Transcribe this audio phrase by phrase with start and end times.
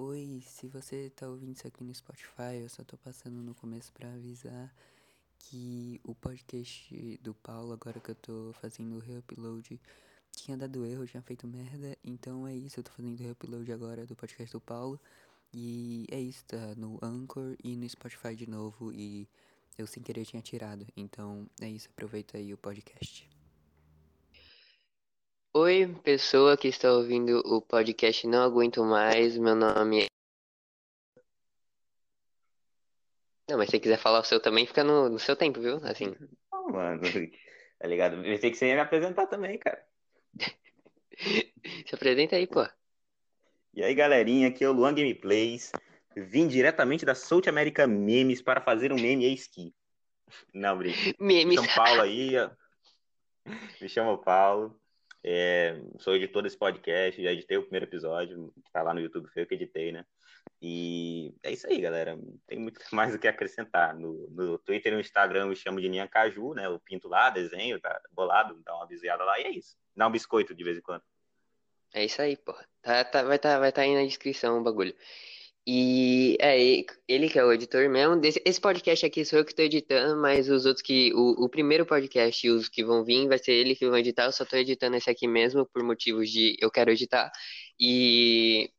[0.00, 3.92] Oi, se você tá ouvindo isso aqui no Spotify, eu só tô passando no começo
[3.92, 4.72] pra avisar
[5.40, 9.80] que o podcast do Paulo, agora que eu tô fazendo o reupload,
[10.30, 11.98] tinha dado erro, tinha feito merda.
[12.04, 15.00] Então é isso, eu tô fazendo o reupload agora do podcast do Paulo.
[15.52, 18.92] E é isso, tá no Anchor e no Spotify de novo.
[18.92, 19.26] E
[19.76, 20.86] eu sem querer tinha tirado.
[20.96, 23.28] Então é isso, aproveita aí o podcast.
[25.54, 29.36] Oi, pessoa que está ouvindo o podcast Não Aguento Mais.
[29.38, 30.06] Meu nome é.
[33.48, 35.76] Não, mas se você quiser falar o seu também, fica no, no seu tempo, viu?
[35.84, 36.14] Assim.
[36.52, 37.00] Não, mano,
[37.78, 38.16] tá ligado?
[38.16, 39.82] Eu pensei que você ia me apresentar também, cara.
[41.88, 42.68] Se apresenta aí, pô.
[43.72, 45.72] E aí, galerinha, aqui é o Luan Gameplays.
[46.14, 49.74] Vim diretamente da South America Memes para fazer um meme que.
[50.52, 50.98] Não, brinca.
[51.18, 51.58] Memes.
[51.58, 52.36] São Paulo aí.
[52.36, 52.50] ó.
[53.80, 54.78] Me chamo Paulo.
[55.22, 59.28] É, sou editor desse podcast, já editei o primeiro episódio, que tá lá no YouTube,
[59.32, 60.04] foi eu que editei, né?
[60.60, 62.18] E é isso aí, galera.
[62.46, 63.94] Tem muito mais o que acrescentar.
[63.94, 66.66] No, no Twitter e no Instagram eu me chamo de Ninha Caju, né?
[66.66, 69.76] Eu pinto lá, desenho, tá bolado, dá uma viseada lá e é isso.
[69.94, 71.02] Dá um biscoito de vez em quando.
[71.92, 72.52] É isso aí, pô.
[72.82, 74.94] Tá, tá, vai estar tá, vai tá aí na descrição o bagulho.
[75.70, 76.58] E é
[77.06, 78.18] ele que é o editor mesmo.
[78.18, 81.12] Desse, esse podcast aqui sou eu que tô editando, mas os outros que.
[81.12, 84.24] O, o primeiro podcast e os que vão vir vai ser ele que vai editar.
[84.24, 87.30] Eu só tô editando esse aqui mesmo por motivos de eu quero editar.
[87.78, 88.72] E,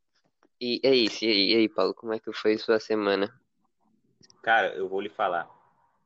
[0.59, 1.25] e é isso.
[1.25, 3.31] E aí, e aí, Paulo, como é que foi sua semana?
[4.41, 5.47] Cara, eu vou lhe falar.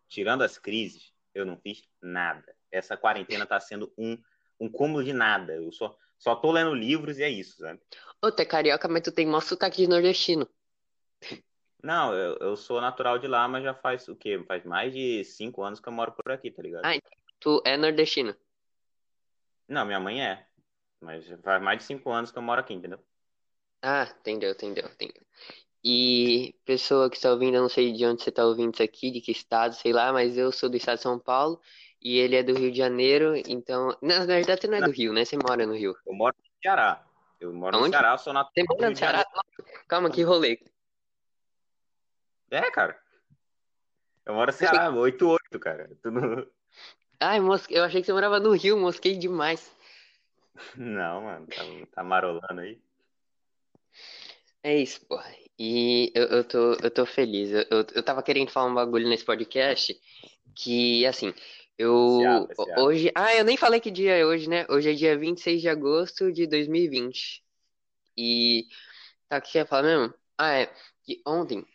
[0.10, 2.54] Tirando as crises, eu não fiz nada.
[2.70, 4.22] Essa quarentena tá sendo um,
[4.60, 5.54] um cúmulo de nada.
[5.54, 7.80] Eu só, só tô lendo livros e é isso, sabe?
[8.22, 10.46] Ô, tu é carioca, mas tu tem mó sotaque de nordestino.
[11.84, 14.42] Não, eu, eu sou natural de lá, mas já faz o quê?
[14.48, 16.86] Faz mais de cinco anos que eu moro por aqui, tá ligado?
[16.86, 18.34] Ah, então tu é nordestino.
[19.68, 20.48] Não, minha mãe é.
[21.02, 23.00] Mas faz mais de cinco anos que eu moro aqui, entendeu?
[23.82, 25.22] Ah, entendeu, entendeu, entendeu.
[25.84, 29.12] E pessoa que está ouvindo, eu não sei de onde você está ouvindo isso aqui,
[29.12, 31.60] de que estado, sei lá, mas eu sou do estado de São Paulo
[32.02, 33.98] e ele é do Rio de Janeiro, então.
[34.02, 35.26] Na verdade, você não é do Rio, né?
[35.26, 35.94] Você mora no Rio.
[36.08, 37.06] Eu moro no Ceará.
[37.42, 37.92] Eu moro no Aonde?
[37.92, 39.26] Ceará, eu sou natural Você mora no Ceará?
[39.90, 40.58] Calma, que rolê.
[42.54, 42.96] É, cara.
[44.24, 45.90] Eu moro no Ceará, 88, cara.
[46.06, 46.48] Não...
[47.20, 47.74] Ai, mosque...
[47.74, 49.76] eu achei que você morava no Rio, mosquei demais.
[50.76, 52.80] Não, mano, tá, tá marolando aí.
[54.62, 55.20] É isso, pô.
[55.58, 57.50] E eu, eu tô, eu tô feliz.
[57.50, 60.00] Eu, eu, eu tava querendo falar um bagulho nesse podcast
[60.56, 61.34] que, assim,
[61.76, 62.20] eu.
[62.20, 62.82] Esse abre, esse abre.
[62.84, 63.12] Hoje.
[63.16, 64.68] Ah, eu nem falei que dia é hoje, né?
[64.70, 67.44] Hoje é dia 26 de agosto de 2020.
[68.16, 68.68] E.
[69.28, 70.14] Tá, o que eu ia falar mesmo?
[70.38, 70.74] Ah, é.
[71.04, 71.66] Que ontem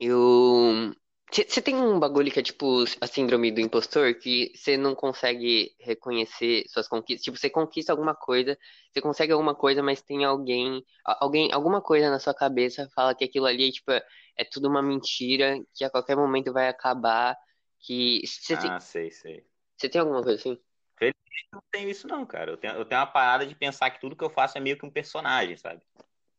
[0.00, 0.94] eu.
[1.32, 5.72] Você tem um bagulho que é tipo a síndrome do impostor, que você não consegue
[5.78, 7.22] reconhecer suas conquistas.
[7.22, 8.58] Tipo, você conquista alguma coisa,
[8.92, 13.24] você consegue alguma coisa, mas tem alguém, alguém, alguma coisa na sua cabeça fala que
[13.24, 14.02] aquilo ali, tipo, é
[14.40, 17.36] é tudo uma mentira, que a qualquer momento vai acabar,
[17.78, 19.44] que tem, Ah, sei, sei.
[19.76, 20.58] você tem alguma coisa assim?
[20.98, 22.50] Felizmente eu não tenho isso não, cara.
[22.52, 24.78] Eu tenho, eu tenho uma parada de pensar que tudo que eu faço é meio
[24.78, 25.82] que um personagem, sabe?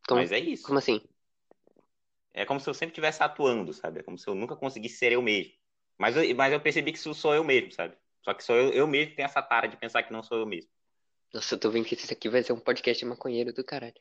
[0.07, 0.65] Como, Mas é isso.
[0.65, 0.99] como assim?
[2.33, 3.99] É como se eu sempre estivesse atuando, sabe?
[3.99, 5.53] É como se eu nunca conseguisse ser eu mesmo.
[5.97, 7.95] Mas eu, mas eu percebi que isso sou eu mesmo, sabe?
[8.23, 10.37] Só que sou eu, eu mesmo que tenho essa tara de pensar que não sou
[10.37, 10.69] eu mesmo.
[11.33, 13.95] Nossa, eu tô vendo que isso aqui vai ser um podcast maconheiro do caralho.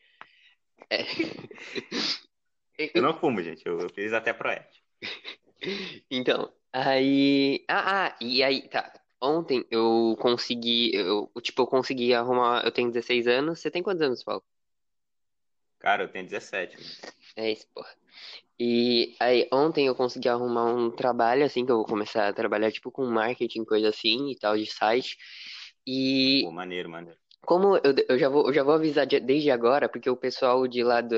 [0.89, 0.99] É.
[2.95, 3.63] Eu não fumo, gente.
[3.67, 4.83] Eu, eu fiz até proete.
[6.11, 7.63] Então, aí.
[7.69, 8.91] Ah, ah, e aí, tá.
[9.21, 10.91] Ontem eu consegui.
[10.95, 12.65] Eu, tipo, eu consegui arrumar.
[12.65, 13.61] Eu tenho 16 anos.
[13.61, 14.43] Você tem quantos anos, Paulo?
[15.79, 16.79] Cara, eu tenho 17.
[16.79, 17.15] mano.
[17.37, 17.95] É isso, porra.
[18.59, 22.71] E aí, ontem eu consegui arrumar um trabalho, assim, que eu vou começar a trabalhar,
[22.71, 25.17] tipo, com marketing, coisa assim e tal, de site.
[25.87, 27.19] E Pô, maneiro, maneiro.
[27.47, 30.67] como eu, eu já vou, eu já vou avisar de- desde agora, porque o pessoal
[30.69, 31.17] de lá do.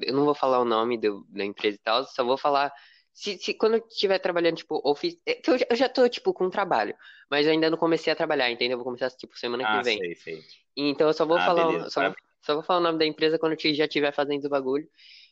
[0.00, 2.72] Eu não vou falar o nome do- da empresa e tal, só vou falar.
[3.12, 5.16] Se, se quando eu estiver trabalhando, tipo, office.
[5.26, 6.94] é Eu, já- eu já tô, tipo, com trabalho,
[7.30, 8.74] mas eu ainda não comecei a trabalhar, entendeu?
[8.74, 9.98] Eu vou começar, tipo, semana que Ah, vem.
[9.98, 10.40] sei, sei.
[10.76, 11.90] Então eu só vou Ah, falar, beleza.
[11.90, 12.00] só
[12.44, 14.88] só vou falar o nome da empresa quando eu já estiver fazendo o bagulho.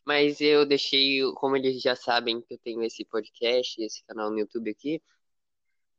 [0.06, 4.38] Mas eu deixei, como eles já sabem que eu tenho esse podcast, esse canal no
[4.38, 5.02] YouTube aqui,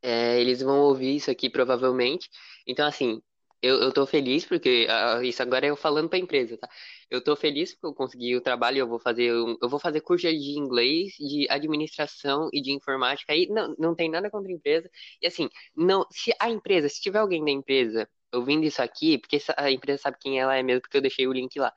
[0.02, 2.28] é, eles vão ouvir isso aqui provavelmente.
[2.66, 3.20] Então, assim,
[3.62, 6.68] eu, eu tô feliz porque ah, isso agora é eu falando pra empresa, tá?
[7.10, 10.00] Eu tô feliz porque eu consegui o trabalho, eu vou fazer, um- eu vou fazer
[10.00, 13.32] curso de inglês, de administração e de informática.
[13.32, 14.88] Aí não, não tem nada contra a empresa.
[15.20, 19.38] E assim, não, se a empresa, se tiver alguém da empresa ouvindo isso aqui, porque
[19.56, 21.72] a empresa sabe quem ela é mesmo, porque eu deixei o link lá.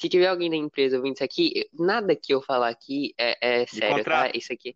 [0.00, 3.66] Se tiver alguém da empresa ouvindo isso aqui, nada que eu falar aqui é, é
[3.66, 4.30] sério, tá?
[4.34, 4.74] Isso aqui.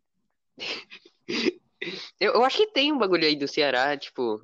[2.18, 4.40] Eu, eu acho que tem um bagulho aí do Ceará, tipo.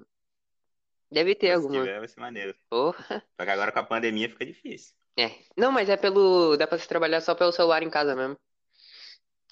[1.10, 1.80] Deve ter Se alguma.
[1.80, 2.54] tiver, vai ser maneiro.
[2.68, 3.24] Porra.
[3.40, 4.94] Só que agora com a pandemia fica difícil.
[5.16, 5.30] É.
[5.56, 6.54] Não, mas é pelo.
[6.58, 8.36] Dá pra você trabalhar só pelo celular em casa mesmo.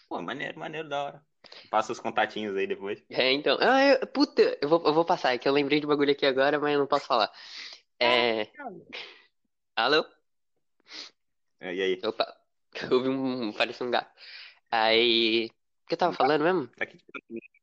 [0.07, 1.23] Pô, maneiro, maneiro, da hora.
[1.71, 3.03] Passa os contatinhos aí depois.
[3.09, 3.57] É, então.
[3.59, 6.27] Ah, eu- puta, eu vou, eu vou passar, é que eu lembrei de bagulho aqui
[6.27, 7.33] agora, mas eu não posso falar.
[7.99, 8.49] É.
[9.75, 10.05] Alô?
[11.61, 12.01] É, E aí?
[12.05, 12.37] Opa,
[12.91, 13.53] eu vi um.
[13.53, 14.11] Parecia um gato.
[14.71, 15.47] Aí.
[15.85, 16.67] O que eu tava falando mesmo?
[16.69, 16.99] Tá aqui,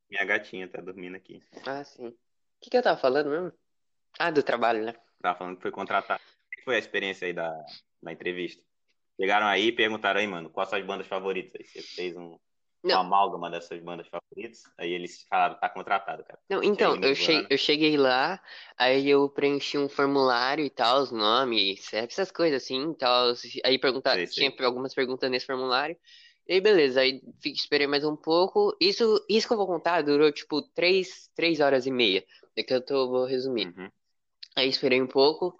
[0.09, 1.39] minha gatinha tá dormindo aqui.
[1.65, 2.07] Ah, sim.
[2.07, 2.15] O
[2.59, 3.53] que que eu tava falando mesmo?
[4.17, 4.95] Ah, do trabalho, né?
[5.21, 6.21] Tava falando que foi contratado.
[6.23, 7.51] Como foi a experiência aí da,
[8.01, 8.63] da entrevista?
[9.19, 11.53] Chegaram aí e perguntaram aí, mano, quais são as bandas favoritas?
[11.59, 12.37] Aí você fez um,
[12.85, 13.01] uma Não.
[13.01, 14.63] amálgama dessas bandas favoritas.
[14.77, 16.39] Aí eles falaram, tá contratado, cara.
[16.49, 17.47] Não, então, eu, no che ano?
[17.49, 18.39] eu cheguei lá,
[18.77, 23.33] aí eu preenchi um formulário e tal, os nomes, essas coisas assim, tal.
[23.63, 25.97] Aí perguntar, tinha algumas perguntas nesse formulário.
[26.47, 28.75] E aí, beleza, aí fiquei, esperei mais um pouco.
[28.79, 32.23] Isso, isso que eu vou contar durou tipo três, três horas e meia.
[32.55, 33.73] É que eu tô, vou resumir.
[33.75, 33.89] Uhum.
[34.55, 35.57] Aí esperei um pouco,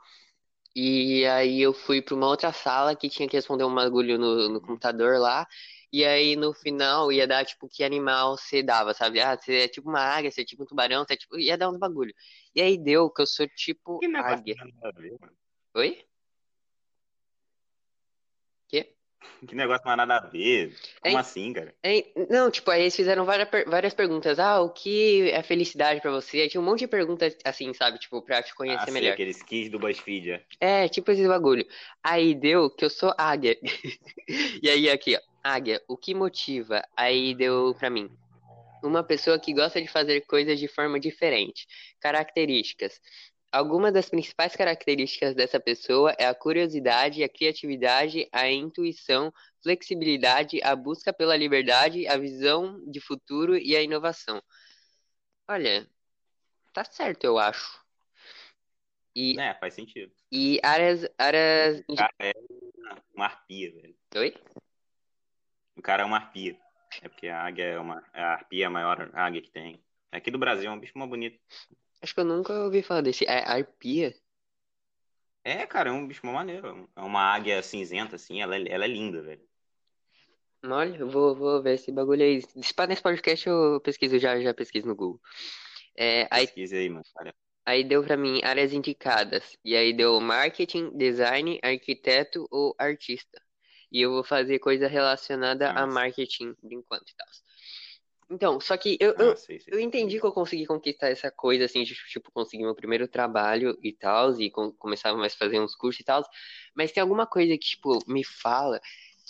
[0.76, 4.50] e aí eu fui pra uma outra sala que tinha que responder um bagulho no,
[4.50, 5.48] no computador lá.
[5.96, 9.22] E aí no final ia dar tipo que animal você dava, sabe?
[9.22, 11.40] Ah, você é tipo uma águia, você é tipo um tubarão, você é tipo.
[11.40, 12.14] Ia dar uns bagulho.
[12.54, 14.56] E aí deu que eu sou tipo Que águia.
[14.58, 15.34] nada a ver, mano.
[15.74, 16.06] Oi?
[18.68, 18.94] Quê?
[19.48, 20.74] Que negócio mais nada a ver.
[21.02, 21.18] Como Hein?
[21.20, 21.76] assim, cara?
[21.84, 24.40] É, não, tipo, aí eles fizeram várias, várias perguntas.
[24.40, 26.42] Ah, o que é felicidade pra você?
[26.42, 28.00] Aí tinha um monte de perguntas assim, sabe?
[28.00, 29.14] Tipo, pra te Ah, conhecer sei, melhor.
[29.14, 30.46] aqueles quiz do BuzzFeed, é.
[30.60, 31.66] É, tipo esse bagulho.
[32.04, 33.58] Aí deu que eu sou águia.
[34.64, 35.20] E aí aqui, ó.
[35.44, 36.82] Águia, o que motiva?
[36.98, 38.10] Aí deu pra mim.
[38.84, 41.68] Uma pessoa que gosta de fazer coisas de forma diferente.
[42.00, 43.00] Características.
[43.56, 49.32] Algumas das principais características dessa pessoa é a curiosidade, a criatividade, a intuição,
[49.64, 54.44] flexibilidade, a busca pela liberdade, a visão de futuro e a inovação.
[55.48, 55.90] Olha,
[56.74, 57.82] tá certo, eu acho.
[59.16, 60.14] E, É, faz sentido.
[60.30, 61.82] e áreas, áreas.
[61.88, 62.34] O cara é
[63.14, 63.96] uma arpia, velho.
[64.18, 64.36] Oi?
[65.78, 66.60] O cara é uma arpia.
[67.02, 68.04] É porque a águia é uma.
[68.12, 69.82] A arpia é a maior águia que tem.
[70.12, 71.40] Aqui do Brasil é um bicho mais bonito.
[72.02, 73.26] Acho que eu nunca ouvi falar desse.
[73.26, 74.16] É arpia?
[75.44, 76.90] É, cara, é um bicho maneiro.
[76.96, 79.48] É uma águia cinzenta, assim, ela, é- ela é linda, velho.
[80.66, 82.42] Olha, eu vou, vou ver esse bagulho aí.
[82.42, 85.22] Se pá, nesse podcast eu pesquiso, já, já pesquiso no Google.
[85.98, 87.06] É, aí, Pesquisa aí, mano.
[87.14, 87.36] Cara.
[87.66, 89.58] aí deu pra mim áreas indicadas.
[89.64, 93.42] E aí deu marketing, design, arquiteto ou artista.
[93.92, 97.28] E eu vou fazer coisa relacionada a marketing por enquanto e tal.
[98.30, 99.74] Então, só que eu, eu, Ah, sei, sei.
[99.74, 103.78] Eu entendi que eu consegui conquistar essa coisa, assim, de, tipo, conseguir meu primeiro trabalho
[103.84, 106.24] e tal, e com, começar mais a fazer uns cursos e tal,
[106.76, 108.80] mas tem alguma coisa que, tipo, me fala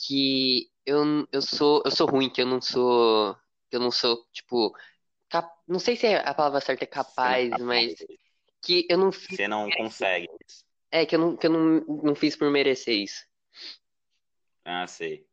[0.07, 3.35] que eu, eu sou, eu sou ruim, que eu não sou,
[3.69, 4.73] que eu não sou, tipo,
[5.29, 7.95] cap, não sei se a palavra certa é capaz, não- mas
[8.61, 10.27] que eu não fiz, Você não consegue.
[10.91, 13.23] é, que eu não, que eu não, não fiz por merecer isso.
[14.63, 15.27] Ah, sei.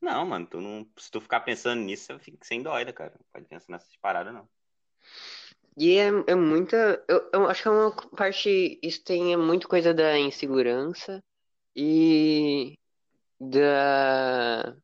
[0.00, 3.14] Não, mano, tu não, se tu ficar pensando nisso, você fica sem dóida, cara.
[3.18, 4.48] Não pode pensar nessas paradas, não.
[5.76, 7.04] E é, é muita.
[7.08, 8.78] Eu, eu acho que é uma parte.
[8.82, 11.22] Isso tem é muito coisa da insegurança
[11.74, 12.74] e
[13.38, 14.74] da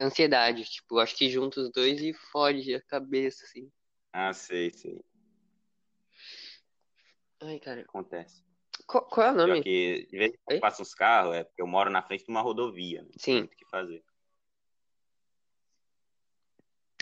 [0.00, 0.64] ansiedade.
[0.64, 3.70] Tipo, acho que junta os dois e fode a cabeça, assim.
[4.12, 5.00] Ah, sei, sei.
[7.40, 7.82] Ai, cara.
[7.82, 8.47] Acontece.
[8.88, 9.62] Qual, qual é o nome?
[9.62, 12.30] que, de vez em quando passa uns carros, é porque eu moro na frente de
[12.30, 13.02] uma rodovia.
[13.02, 13.38] Não tem Sim.
[13.40, 14.02] muito o que fazer.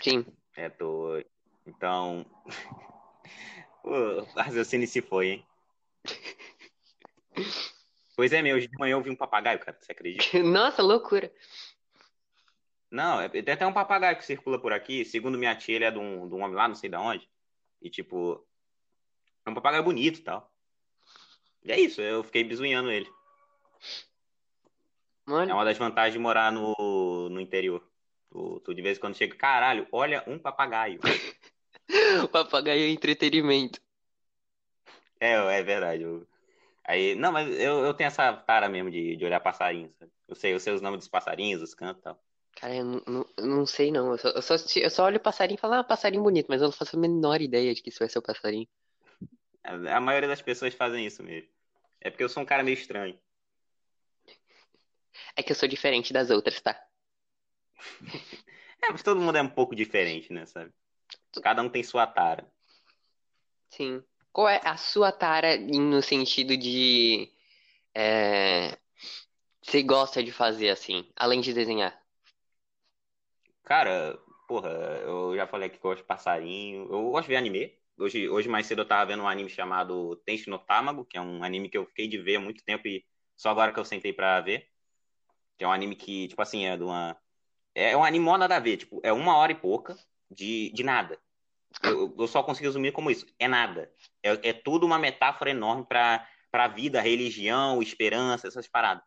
[0.03, 0.25] Sim.
[0.57, 1.23] É, tô.
[1.65, 2.25] Então.
[3.85, 5.47] o raciocínio se foi, hein?
[8.17, 9.77] Pois é, meu, hoje de manhã eu vi um papagaio, cara.
[9.79, 10.23] Você acredita?
[10.41, 11.31] Nossa, loucura.
[12.89, 15.05] Não, é, tem até um papagaio que circula por aqui.
[15.05, 17.29] Segundo minha tia, ele é de um, de um homem lá, não sei de onde.
[17.79, 18.43] E, tipo,
[19.45, 20.51] é um papagaio bonito e tal.
[21.67, 23.07] E é isso, eu fiquei bisunhando ele.
[25.27, 27.83] É Olha, uma das vantagens de morar no, no interior.
[28.29, 30.99] Tu, tu de vez em quando chega, caralho, olha um papagaio.
[32.23, 33.81] o papagaio é entretenimento.
[35.19, 36.03] É, é verdade.
[36.03, 36.25] eu-
[36.85, 39.91] Aí, não, mas eu, eu tenho essa tara mesmo de, de olhar passarinhos.
[39.99, 40.09] sabe?
[40.25, 42.23] Eu sei, eu sei os nomes dos passarinhos, os cantos e tal.
[42.55, 44.11] Cara, eu não, não, eu não sei não.
[44.13, 46.61] Eu só, eu, só, eu só olho o passarinho e falo, ah, passarinho bonito, mas
[46.61, 48.67] eu não faço a menor ideia de que isso vai ser o passarinho.
[49.65, 51.49] A, a maioria das pessoas fazem isso mesmo.
[52.01, 53.19] É porque eu sou um cara meio estranho.
[55.35, 56.79] É que eu sou diferente das outras, tá?
[58.79, 60.71] É, mas todo mundo é um pouco diferente, né, sabe?
[61.41, 62.47] Cada um tem sua tara.
[63.71, 64.03] Sim.
[64.31, 67.27] Qual é a sua tara no sentido de
[67.95, 68.77] é,
[69.61, 71.99] você gosta de fazer assim, além de desenhar?
[73.63, 76.83] Cara, porra, eu já falei aqui que eu gosto de passarinho.
[76.83, 77.77] Eu gosto de ver anime.
[77.99, 81.21] Hoje, hoje mais cedo eu tava vendo um anime chamado Tenchi no Tamago, que é
[81.21, 83.03] um anime que eu fiquei de ver há muito tempo e
[83.35, 84.69] só agora que eu sentei pra ver.
[85.57, 87.17] Que é um anime que, tipo assim, é de uma.
[87.73, 89.97] É um anime mó nada a ver, tipo, é uma hora e pouca
[90.29, 91.19] de, de nada.
[91.83, 93.25] Eu, eu só consigo resumir como isso.
[93.39, 93.91] É nada.
[94.21, 99.03] É, é tudo uma metáfora enorme pra, pra vida, religião, esperança, essas paradas.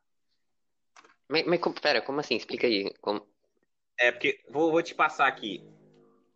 [1.28, 2.35] Mas, mas como- pera, como assim?
[2.35, 2.92] Explica aí.
[3.00, 3.25] Como...
[3.97, 5.64] É porque, vou, vou te passar aqui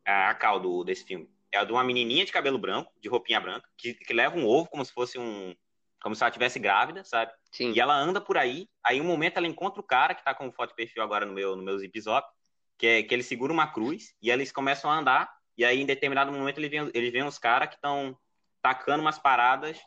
[0.05, 1.34] a, a cal do, desse filme.
[1.55, 4.45] É a de uma menininha de cabelo branco, de roupinha branca, que, que leva um
[4.45, 5.55] ovo como se fosse um.
[6.03, 7.33] Como se ela estivesse grávida, sabe?
[7.53, 7.73] Sim.
[7.73, 10.53] E ela anda por aí, aí um momento ela encontra o cara que tá com
[10.53, 12.29] foto de perfil agora no meu, no meu zip zop,
[12.77, 15.87] que é que ele segura uma cruz, e eles começam a andar, e aí em
[15.87, 18.19] determinado momento ele vê, ele vê uns caras que estão
[18.61, 19.79] tacando umas paradas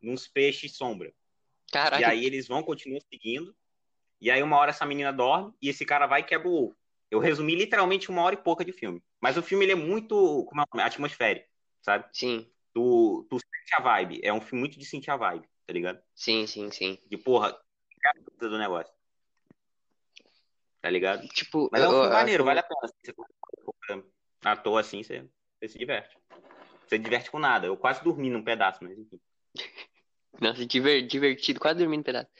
[0.00, 1.12] nos peixes sombra.
[1.72, 2.02] Caralho.
[2.02, 3.52] E aí eles vão, continuam seguindo,
[4.20, 6.76] e aí uma hora essa menina dorme, e esse cara vai e quebra o ovo.
[7.10, 9.02] Eu resumi literalmente uma hora e pouca de filme.
[9.20, 10.86] Mas o filme ele é muito como é o nome?
[10.86, 11.48] atmosférico,
[11.82, 12.08] sabe?
[12.12, 14.20] Sim, Tu, tu sente a vibe.
[14.22, 16.00] É um filme muito de sentir a vibe, tá ligado?
[16.14, 16.98] sim, sim, sim.
[17.06, 17.52] De porra,
[18.00, 18.92] cara do negócio.
[20.80, 21.26] Tá ligado?
[21.28, 22.80] Tipo, Mas é um eu- filme maneiro, vale a pena.
[23.02, 23.26] Você for
[24.44, 26.16] à toa assim, você, você se diverte.
[26.86, 27.66] Você se diverte com nada.
[27.66, 29.20] Eu quase dormi num pedaço, mas enfim.
[30.40, 32.30] Nossa, diver- divertido, quase dormindo um pedaço.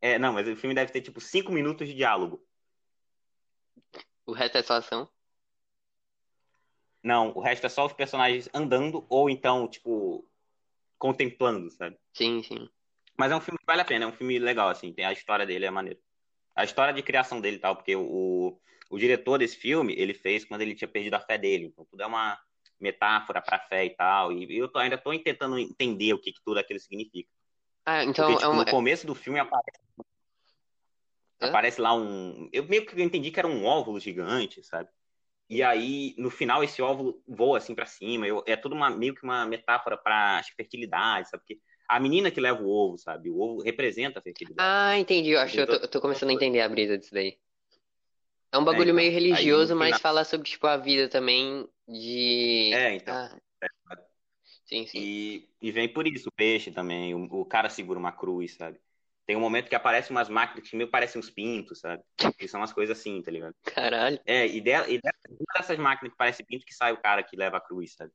[0.00, 2.44] É, não, mas o filme deve ter tipo cinco minutos de diálogo.
[4.26, 5.08] O resto é só ação.
[7.08, 10.28] Não, o resto é só os personagens andando ou então, tipo,
[10.98, 11.96] contemplando, sabe?
[12.12, 12.68] Sim, sim.
[13.16, 14.92] Mas é um filme que vale a pena, é um filme legal, assim.
[14.92, 15.98] Tem a história dele, é maneiro.
[16.54, 18.60] A história de criação dele e tal, porque o,
[18.90, 21.64] o diretor desse filme, ele fez quando ele tinha perdido a fé dele.
[21.64, 22.38] Então, tudo é uma
[22.78, 24.30] metáfora pra fé e tal.
[24.30, 27.30] E eu tô- ainda tô tentando entender o que, que tudo aquilo significa.
[27.86, 28.64] Ah, então Porque, é tipo, uma.
[28.66, 29.80] no começo do filme aparece,
[31.40, 31.48] Hã?
[31.48, 32.50] aparece lá um.
[32.52, 34.90] Eu meio que entendi que era um óvulo gigante, sabe?
[35.48, 38.26] E aí, no final, esse óvulo voa assim pra cima.
[38.26, 41.42] Eu- é tudo uma, meio que uma metáfora que fertilidade, sabe?
[41.42, 43.30] Porque a menina que leva o ovo, sabe?
[43.30, 44.68] O ovo representa a fertilidade.
[44.68, 45.30] Ah, entendi.
[45.30, 47.38] Eu acho que eu tô, eu tô começando a entender a brisa disso daí.
[48.52, 51.66] É um bagulho então, meio aí religioso, mas final- fala sobre, tipo, a vida também
[51.86, 52.70] de.
[52.74, 53.14] É, então.
[53.14, 53.38] Ah,
[54.66, 54.98] sim, sim.
[55.00, 57.14] E, e vem por isso, o peixe também.
[57.14, 58.78] O, o cara segura uma cruz, sabe?
[59.26, 62.02] Tem um momento que aparecem umas máquinas que meio parecem uns pintos, sabe?
[62.38, 63.54] Que são umas coisas assim, tá ligado?
[63.64, 64.18] Caralho.
[64.24, 67.22] É, e, dela, e dessa- uma dessas máquinas que parece pinto que sai o cara
[67.22, 68.12] que leva a cruz, sabe?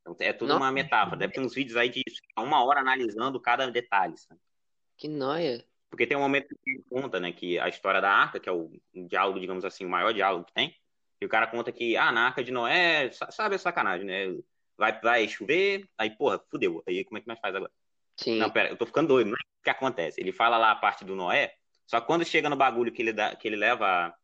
[0.00, 0.60] Então é tudo Nossa.
[0.60, 1.16] uma metáfora.
[1.16, 2.02] Deve ter uns vídeos aí de
[2.36, 4.40] uma hora analisando cada detalhe, sabe?
[4.96, 5.64] Que noia.
[5.88, 8.52] Porque tem um momento que ele conta, né, que a história da arca, que é
[8.52, 10.74] o, diálogo, digamos assim, o maior diálogo que tem,
[11.20, 14.38] e o cara conta que, ah, na arca de Noé, sa- sabe a sacanagem, né?
[14.76, 16.82] Vai, vai chover, aí, porra, fudeu.
[16.88, 17.70] Aí como é que nós faz agora?
[18.16, 18.38] Sim.
[18.38, 19.28] Não, pera, eu tô ficando doido.
[19.28, 20.20] Não é o que acontece.
[20.20, 21.54] Ele fala lá a parte do Noé,
[21.86, 24.14] só que quando chega no bagulho que ele, dá, que ele leva.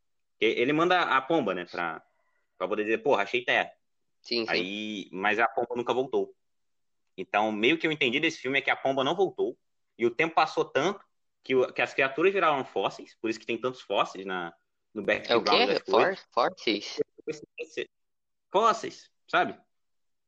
[0.40, 1.66] Ele manda a pomba, né?
[1.66, 2.02] Pra,
[2.58, 3.70] pra poder dizer, porra, achei terra.
[4.22, 4.66] Sim, sim.
[4.66, 6.34] Aí, mas a pomba nunca voltou.
[7.16, 9.58] Então, meio que eu entendi desse filme é que a pomba não voltou.
[9.98, 11.04] E o tempo passou tanto
[11.44, 14.52] que, que as criaturas viraram fósseis, por isso que tem tantos fósseis na,
[14.94, 15.80] no É o background quê?
[15.90, 17.00] For, fósseis?
[18.52, 19.58] Fósseis, sabe?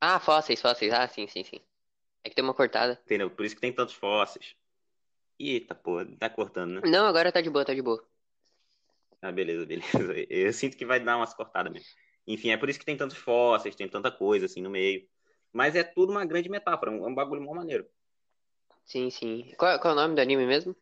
[0.00, 0.92] Ah, fósseis, fósseis.
[0.92, 1.60] Ah, sim, sim, sim.
[2.24, 3.00] É que tem uma cortada.
[3.04, 3.30] Entendeu?
[3.30, 4.54] Por isso que tem tantos fósseis.
[5.38, 6.82] Eita, pô, tá cortando, né?
[6.84, 8.06] Não, agora tá de boa, tá de boa.
[9.22, 9.88] Ah, beleza, beleza.
[10.30, 11.88] Eu sinto que vai dar umas cortadas mesmo.
[12.32, 15.06] Enfim, é por isso que tem tantos fósseis, tem tanta coisa assim no meio.
[15.52, 17.86] Mas é tudo uma grande metáfora, é um bagulho mó maneiro.
[18.84, 19.52] Sim, sim.
[19.56, 20.76] Qual, qual é o nome do anime mesmo?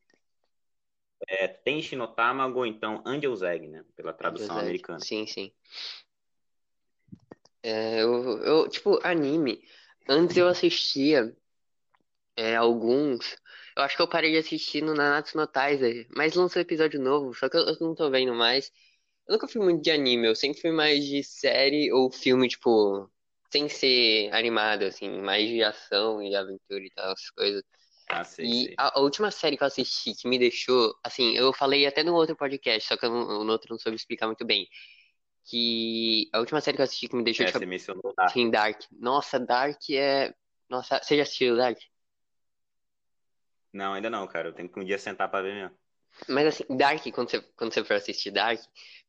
[1.27, 3.85] É Tenshi no Tamago, então Angel's Egg, né?
[3.97, 4.61] Pela tradução José.
[4.61, 5.01] americana.
[5.01, 5.53] Sim, sim.
[7.63, 9.63] É, eu, eu, tipo, anime.
[10.09, 11.35] Antes eu assistia
[12.37, 13.37] é, alguns.
[13.77, 17.35] Eu acho que eu parei de assistir no Nanatsu no Taizai, mas lançou episódio novo,
[17.35, 18.73] só que eu, eu não tô vendo mais.
[19.29, 23.11] Eu nunca fui muito de anime, eu sempre fui mais de série ou filme, tipo,
[23.53, 27.63] sem ser animado, assim, mais de ação e aventura e tal, essas coisas.
[28.09, 28.75] Ah, sei, E sei.
[28.79, 32.15] a, a última série que eu assisti que me deixou, assim, eu falei até no
[32.15, 34.67] outro podcast, só que eu não- no outro não soube explicar muito bem.
[35.45, 38.37] Que a última série que eu assisti que me deixou É, de você mencionou Dark.
[38.37, 38.81] em Dark.
[38.93, 40.35] Nossa, Dark é.
[40.71, 41.79] Nossa, você já assistiu Dark?
[43.73, 44.49] Não, ainda não, cara.
[44.49, 45.77] Eu tenho que um dia sentar pra ver mesmo.
[46.27, 48.61] Mas assim, Dark, quando você, quando você for assistir Dark,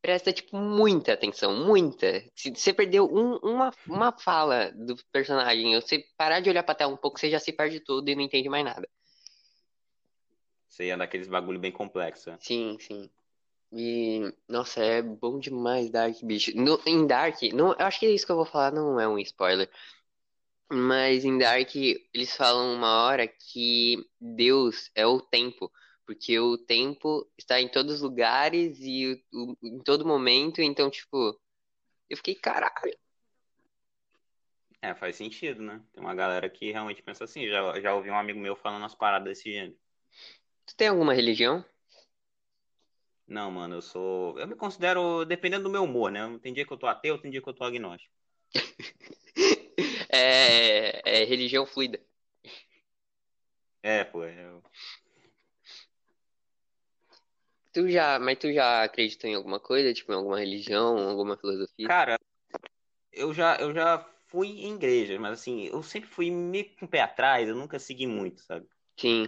[0.01, 2.23] presta, tipo, muita atenção, muita.
[2.35, 6.75] Se você perdeu um- uma, uma fala do personagem, ou você parar de olhar pra
[6.75, 8.87] tela um pouco, você já se perde tudo e não entende mais nada.
[10.67, 12.31] Você ia daqueles bagulho bem complexo.
[12.39, 13.09] Sim, sim.
[13.71, 16.55] E, nossa, é bom demais Dark, bicho.
[16.55, 19.19] No- em Dark, não, eu acho que isso que eu vou falar não é um
[19.19, 19.69] spoiler.
[20.71, 25.71] Mas em Dark, eles falam uma hora que Deus é o tempo.
[26.09, 30.59] Porque o tempo está em todos os lugares e o- o- em todo momento.
[30.59, 31.39] Então, tipo,
[32.09, 32.97] eu fiquei, caralho.
[34.81, 35.79] É, faz sentido, né?
[35.93, 37.47] Tem uma galera que realmente pensa assim.
[37.47, 39.77] Já, já ouvi um amigo meu falando umas paradas desse gênero.
[40.65, 41.63] Tu tem alguma religião?
[43.27, 44.39] Não, mano, eu sou.
[44.39, 46.39] Eu me considero dependendo do meu humor, né?
[46.41, 48.11] Tem dia que eu tô ateu, tem dia que eu tô agnóstico.
[50.11, 51.99] É, é religião fluida.
[53.83, 54.23] É, pô.
[54.23, 54.63] Eu...
[57.71, 61.87] Tu já, mas tu já acreditou em alguma coisa, tipo em alguma religião, alguma filosofia?
[61.87, 62.19] Cara,
[63.11, 66.89] eu já, eu já fui em igrejas, mas assim, eu sempre fui meio com o
[66.89, 68.67] pé atrás, eu nunca segui muito, sabe?
[68.97, 69.27] Sim.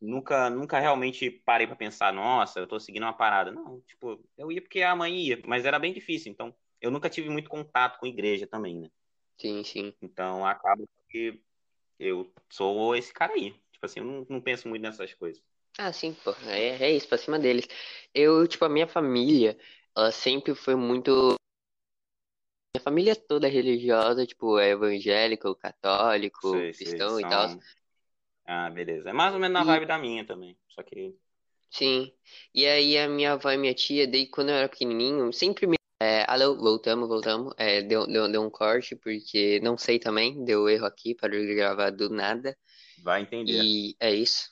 [0.00, 3.50] Nunca, nunca realmente parei pra pensar, nossa, eu tô seguindo uma parada.
[3.52, 7.10] Não, tipo, eu ia porque a mãe ia, mas era bem difícil, então eu nunca
[7.10, 8.90] tive muito contato com igreja também, né?
[9.36, 9.94] Sim, sim.
[10.02, 11.40] Então acaba que
[11.98, 13.54] eu sou esse cara aí.
[13.72, 15.42] Tipo assim, eu não, não penso muito nessas coisas.
[15.78, 16.32] Ah, sim, pô.
[16.46, 17.66] É, é isso, pra cima deles.
[18.14, 19.56] Eu, tipo, a minha família,
[19.96, 21.36] ela sempre foi muito.
[22.74, 27.46] Minha família toda é religiosa, tipo, é evangélico, católico, Sei, sei, cristão e tal.
[27.46, 27.62] são.
[28.46, 29.10] Ah, beleza.
[29.10, 30.58] É mais ou menos na E, vibe da minha também.
[30.68, 31.16] Só que.
[31.70, 32.12] sim.
[32.54, 35.76] E aí a minha avó e minha tia, desde quando eu era pequenininho, sempre me.
[36.00, 37.54] É, alô, voltamos, voltamos.
[37.58, 41.54] É, deu, deu, deu um corte, porque não sei também, deu erro aqui, parou de
[41.54, 42.56] gravar do nada.
[42.98, 43.72] Vai entender.
[43.72, 44.50] E é isso.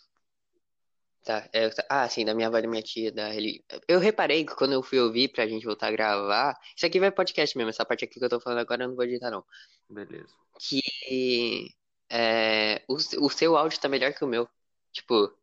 [1.26, 3.64] Tá, é, tá- ah, sim, da minha avó e da minha tia, da religião.
[3.88, 6.56] Eu reparei que quando eu fui ouvir pra gente voltar a gravar.
[6.76, 8.94] Isso aqui vai podcast mesmo, essa parte aqui que eu tô falando agora eu não
[8.94, 9.44] vou editar, não.
[9.90, 10.32] Beleza.
[10.56, 11.74] Que
[12.08, 14.48] é, o, o seu áudio tá melhor que o meu.
[14.92, 15.36] Tipo,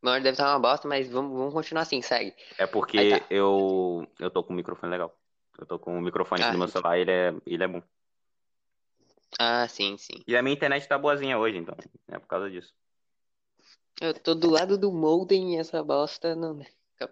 [0.00, 2.32] meu áudio deve estar uma bosta, mas vamos, vamos continuar assim, segue.
[2.56, 3.26] É porque tá.
[3.30, 5.12] eu, eu tô com um microfone legal.
[5.58, 7.82] Eu tô com o microfone aqui Ah, no meu celular, ele é, ele é bom.
[9.40, 10.22] ah, sim, sim.
[10.24, 11.76] E a minha internet tá boazinha hoje, então.
[12.06, 12.72] É por causa disso.
[14.00, 16.64] Eu tô do lado do modem e essa bosta não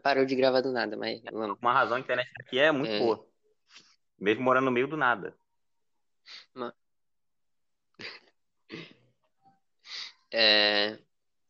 [0.02, 1.59] parou de gravar do nada, mas vamos.
[1.61, 3.26] Uma razão, a internet aqui é muito É, boa.
[4.19, 5.37] Mesmo morando no meio do nada.
[6.55, 6.75] ma-
[10.31, 10.99] é,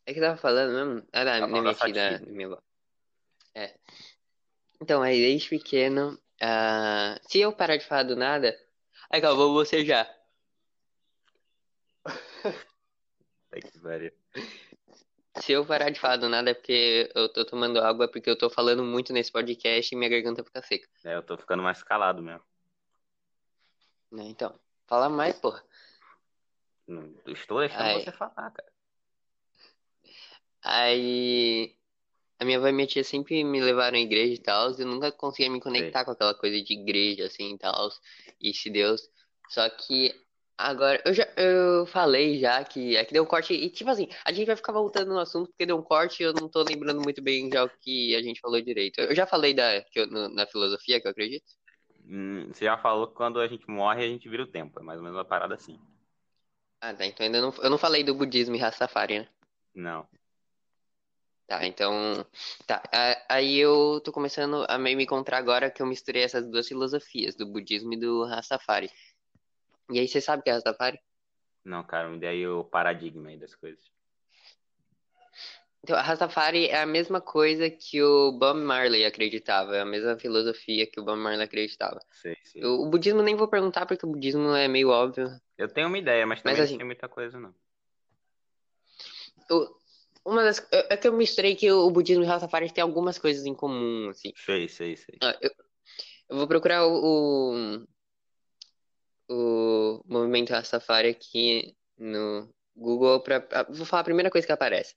[0.06, 1.08] é que eu tava falando mesmo?
[1.12, 1.62] Ah, Tá minha
[1.92, 2.58] da minha.
[3.54, 3.78] É.
[4.80, 8.58] Então, aí desde pequeno, ah, se eu parar de falar do nada,
[9.10, 10.10] acabou você já.
[13.48, 14.12] Tá que.
[15.40, 18.36] Se eu parar de falar do nada é porque eu tô tomando água, porque eu
[18.36, 20.88] tô falando muito nesse podcast e minha garganta fica seca.
[21.04, 22.42] É, eu tô ficando mais calado mesmo.
[24.10, 24.24] Né?
[24.24, 25.62] Então, fala mais, porra.
[26.86, 28.72] Não estou deixando Aí, você falar, cara.
[30.62, 31.76] aí
[32.38, 35.10] a minha avó e minha tia sempre me levaram à igreja e tal, eu nunca
[35.10, 35.62] conseguia me Sei.
[35.62, 37.90] conectar com aquela coisa de igreja assim e tal,
[38.40, 39.10] e se Deus.
[39.48, 40.14] Só que
[40.58, 44.32] agora eu já eu falei já que aqui deu um corte e tipo assim, a
[44.32, 47.00] gente vai ficar voltando no assunto porque deu um corte e eu não tô lembrando
[47.02, 49.00] muito bem já o que a gente falou direito.
[49.00, 51.44] Eu já falei da que eu- no- na filosofia que eu acredito.
[52.08, 54.78] Hum, você já falou que quando a gente morre, a gente vira o tempo.
[54.78, 55.78] É mais ou menos uma parada assim.
[56.80, 59.28] Ah, tá, então ainda não eu não falei do budismo e Rastafari, né?
[59.74, 60.06] Não.
[61.46, 62.26] Tá, então.
[62.66, 62.82] Tá.
[63.28, 67.36] Aí eu tô começando a meio me encontrar agora que eu misturei essas duas filosofias,
[67.36, 68.90] do budismo e do Rastafari.
[69.90, 71.00] E aí você sabe o que é Rastafari?
[71.64, 73.84] Não, cara, me dê aí o paradigma aí das coisas.
[75.82, 80.86] Então, Rastafari é a mesma coisa que o Bob Marley acreditava, é a mesma filosofia
[80.86, 82.00] que o Bob Marley acreditava.
[82.10, 82.64] Sei, sei.
[82.64, 85.30] Eu- o budismo nem vou perguntar porque o budismo é meio óbvio.
[85.56, 87.54] Eu tenho uma ideia, mas Mas também não assim, tem muita coisa, não.
[89.50, 89.76] o-
[90.24, 90.58] uma das.
[90.72, 93.54] É é que eu misturei que o budismo e o Rastafari têm algumas coisas em
[93.54, 94.32] comum, assim.
[94.34, 95.18] Sei, sei, sei.
[95.22, 95.50] Ah, eu,
[96.30, 97.86] eu vou procurar o, o,
[99.28, 103.46] o movimento Rastafari aqui no Google pra.
[103.70, 104.94] Vou falar a primeira coisa que aparece.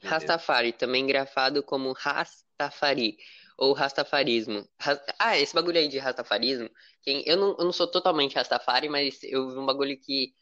[0.00, 0.10] Beleza.
[0.10, 3.16] Rastafari, também grafado como Rastafari
[3.58, 4.68] ou Rastafarismo.
[4.80, 6.70] Ras- Ah, esse bagulho aí de Rastafarismo,
[7.02, 7.22] quem...
[7.26, 10.32] eu não, eu não sou totalmente Rastafari, mas eu vi um bagulho que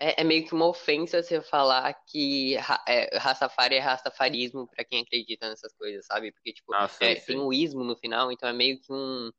[0.00, 2.56] é, é meio que uma ofensa você falar que
[2.88, 6.32] é, Rastafari é Rastafarismo pra quem acredita nessas coisas, sabe?
[6.32, 7.36] Porque, tipo, Ah, sei, é, tem sei.
[7.38, 9.30] o ismo no final, então é meio que um.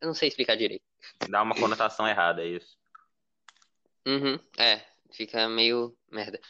[0.00, 0.84] Eu não sei explicar direito.
[1.28, 2.78] Dá uma conotação errada, é isso.
[4.06, 6.40] Uhum, é, fica meio merda.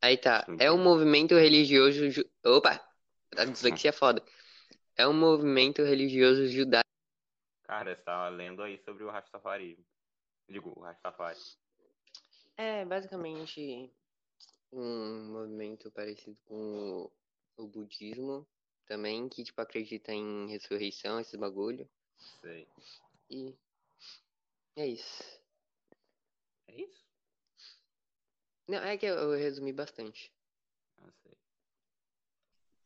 [0.00, 2.10] Aí tá, Sim, é um movimento religioso.
[2.10, 2.80] ju- Opa,
[3.36, 4.22] a dislexia é foda.
[4.96, 6.86] É um movimento religioso judaico.
[7.64, 9.78] Cara, você tava lendo aí sobre o Rastafari.
[10.48, 11.38] Digo, o Rastafari.
[12.56, 13.90] É basicamente
[14.72, 17.10] um movimento parecido com
[17.56, 18.46] o, o budismo
[18.86, 21.88] também, que tipo acredita em ressurreição, esses bagulho.
[22.40, 22.66] Sei.
[23.28, 23.54] E
[24.76, 25.22] é isso.
[26.68, 27.04] É isso?
[28.68, 30.32] Não, é que eu, eu resumi bastante.
[30.98, 31.32] Não sei.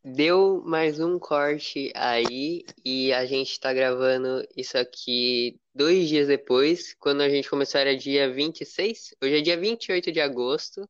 [0.03, 6.95] Deu mais um corte aí e a gente tá gravando isso aqui dois dias depois.
[6.95, 10.89] Quando a gente começou era dia 26, hoje é dia 28 de agosto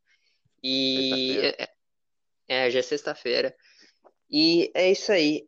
[0.63, 1.57] E Sexta-feira.
[2.49, 3.57] é, é, já é sexta-feira.
[4.31, 5.47] E é isso aí.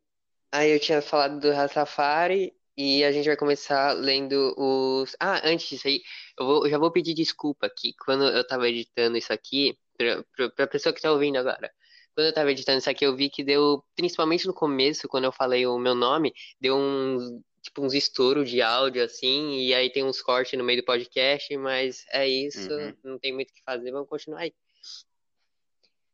[0.51, 5.14] Aí eu tinha falado do Rastafari e a gente vai começar lendo os.
[5.21, 6.03] Ah, antes disso aí,
[6.38, 7.95] eu vou- eu já vou pedir desculpa aqui.
[8.05, 11.71] Quando eu tava editando isso aqui, pra, pra, pra pessoa que tá ouvindo agora.
[12.14, 15.33] Quando eu tava editando isso aqui, eu vi que deu, principalmente no começo, quando eu
[15.33, 20.05] falei o meu nome, deu uns, tipo, uns estouros de áudio assim, e aí tem
[20.05, 22.95] uns cortes no meio do podcast, mas é isso, Uhum.
[23.03, 24.53] não tem muito o que fazer, vamos continuar aí.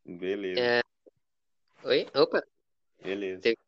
[0.05, 0.81] Beleza, É.
[1.85, 2.07] Oi?
[2.15, 2.45] Opa,
[3.03, 3.41] beleza.
[3.43, 3.59] Teve-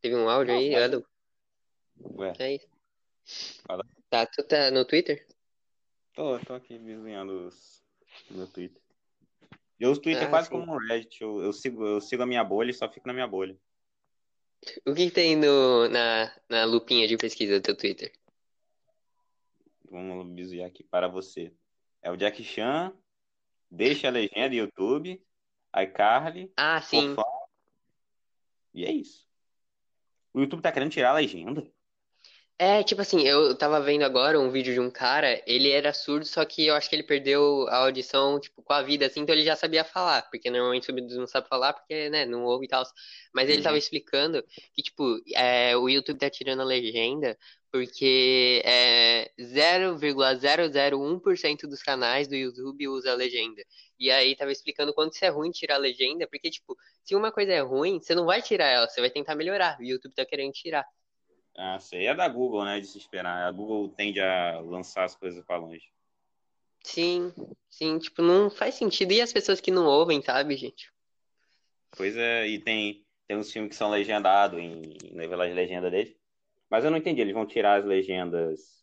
[0.00, 1.06] teve um áudio aí, pode- Ado?
[2.16, 2.68] Ué, É isso.
[3.66, 3.84] Fala.
[4.10, 5.26] Tá, tu tá no Twitter?
[6.14, 7.82] tô, tô aqui vizinhando os,
[8.30, 8.80] meu Twitter.
[9.80, 10.54] Eu uso Twitter Ah, quase sim.
[10.54, 11.20] como um Reddit.
[11.22, 13.56] Eu, eu sigo, eu sigo a minha bolha e só fico na minha bolha.
[14.86, 18.12] O que que tem no, na, na lupinha de pesquisa do teu Twitter?
[19.90, 21.52] Vamos bizuiar aqui para você.
[22.00, 22.96] É o Jack Chan,
[23.70, 25.20] deixa a legenda YouTube,
[25.76, 27.14] iCarly, Ah, sim.
[27.14, 27.41] Fofão.
[28.74, 29.26] E é isso.
[30.34, 31.66] O YouTube tá querendo tirar a legenda?
[32.58, 36.24] É, tipo assim, eu tava vendo agora um vídeo de um cara, ele era surdo,
[36.24, 39.34] só que eu acho que ele perdeu a audição, tipo, com a vida, assim, então
[39.34, 42.68] ele já sabia falar, porque normalmente surdo não sabe falar, porque, né, não ouve e
[42.68, 42.84] tal.
[43.34, 43.62] Mas ele Uhum.
[43.62, 47.36] tava explicando que, tipo, é, o YouTube tá tirando a legenda
[47.72, 53.64] porque é 0,001% dos canais do YouTube usa legenda.
[53.98, 57.32] E aí tava explicando quanto isso é ruim tirar a legenda, porque, tipo, se uma
[57.32, 59.78] coisa é ruim, você não vai tirar ela, você vai tentar melhorar.
[59.80, 60.84] O YouTube tá querendo tirar.
[61.56, 62.06] Ah, sei.
[62.06, 62.78] É da Google, né?
[62.78, 63.48] De se esperar.
[63.48, 65.90] A Google tende a lançar as coisas para longe.
[66.84, 67.32] Sim,
[67.70, 69.12] sim, tipo, não faz sentido.
[69.12, 70.92] E as pessoas que não ouvem, sabe, gente?
[71.96, 76.14] Pois é, e tem, tem uns filmes que são legendados em, em as legendas deles.
[76.72, 78.82] Mas eu não entendi, eles vão tirar as legendas.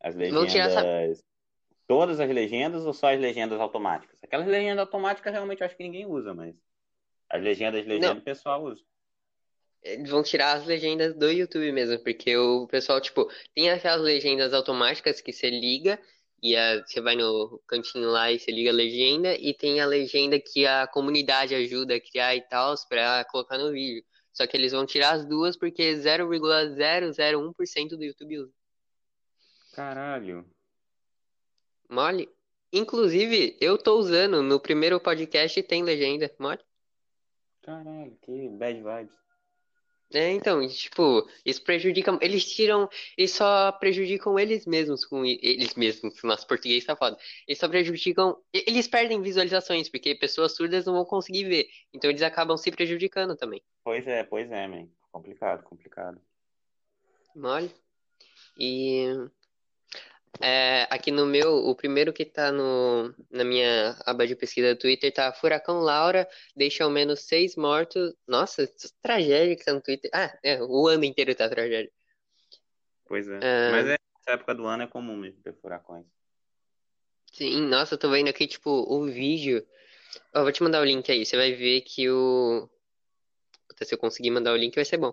[0.00, 1.24] As tirar essa- legendas.
[1.86, 4.18] Todas as legendas ou só as legendas automáticas?
[4.24, 6.52] Aquelas legendas automáticas realmente eu acho que ninguém usa, mas.
[7.30, 8.82] As legendas, legendas, o pessoal usa.
[9.84, 14.52] Eles vão tirar as legendas do YouTube mesmo, porque o pessoal, tipo, tem aquelas legendas
[14.52, 15.96] automáticas que você liga
[16.42, 19.86] e a- você vai no cantinho lá e você liga a legenda, e tem a
[19.86, 24.04] legenda que a comunidade ajuda a criar e tal, pra colocar no vídeo.
[24.36, 28.52] Só que eles vão tirar as duas porque 0,001% do YouTube usa.
[29.72, 30.46] Caralho.
[31.88, 32.28] Mole?
[32.70, 36.60] Inclusive, eu tô usando no primeiro podcast tem legenda, mole?
[37.62, 39.25] Caralho, que bad vibes.
[40.14, 42.16] É, então, e, tipo, isso prejudica.
[42.20, 42.88] Eles tiram.
[43.18, 46.22] Eles só prejudicam eles mesmos com eles mesmos.
[46.22, 47.18] Nosso português tá foda.
[47.46, 48.36] Eles só prejudicam.
[48.52, 51.66] Eles perdem visualizações, porque pessoas surdas não vão conseguir ver.
[51.92, 53.62] Então eles acabam se prejudicando também.
[53.82, 54.88] Pois é, pois é, man.
[55.10, 56.20] Complicado, complicado.
[57.34, 57.70] Mole.
[58.58, 59.06] E.
[60.40, 64.78] é, aqui no meu, o primeiro que tá no, na minha aba de pesquisa do
[64.78, 68.14] Twitter tá Furacão Laura, deixa ao menos seis mortos.
[68.26, 68.68] Nossa, é
[69.02, 70.10] tragédia que tá no Twitter.
[70.12, 71.90] Ah, é, o ano inteiro tá tragédia.
[73.06, 73.38] Pois é.
[73.40, 73.70] É.
[73.70, 76.04] Mas é, nessa época do ano é comum mesmo ter furacões.
[77.32, 79.66] Sim, nossa, eu tô vendo aqui, tipo, o vídeo.
[80.34, 82.68] Ó, vou te mandar o link aí, você vai ver que o.
[83.68, 85.12] Puta, se eu conseguir mandar o link vai ser bom.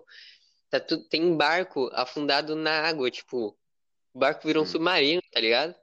[0.70, 0.98] Tá tu...
[1.08, 3.56] Tem um barco afundado na água, tipo.
[4.14, 4.68] O barco virou um Hum.
[4.68, 5.74] submarino, tá ligado?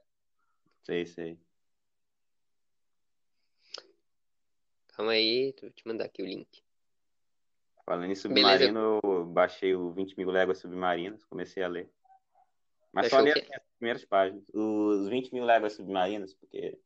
[0.82, 1.38] Sei, sei.
[4.88, 6.62] Calma aí, vou te mandar aqui o link.
[7.84, 11.90] Falando em submarino, eu baixei o 20 mil léguas submarinas, comecei a ler.
[12.90, 14.44] Mas só Achou li o as primeiras páginas.
[14.54, 16.78] Os 20 mil léguas submarinas, porque.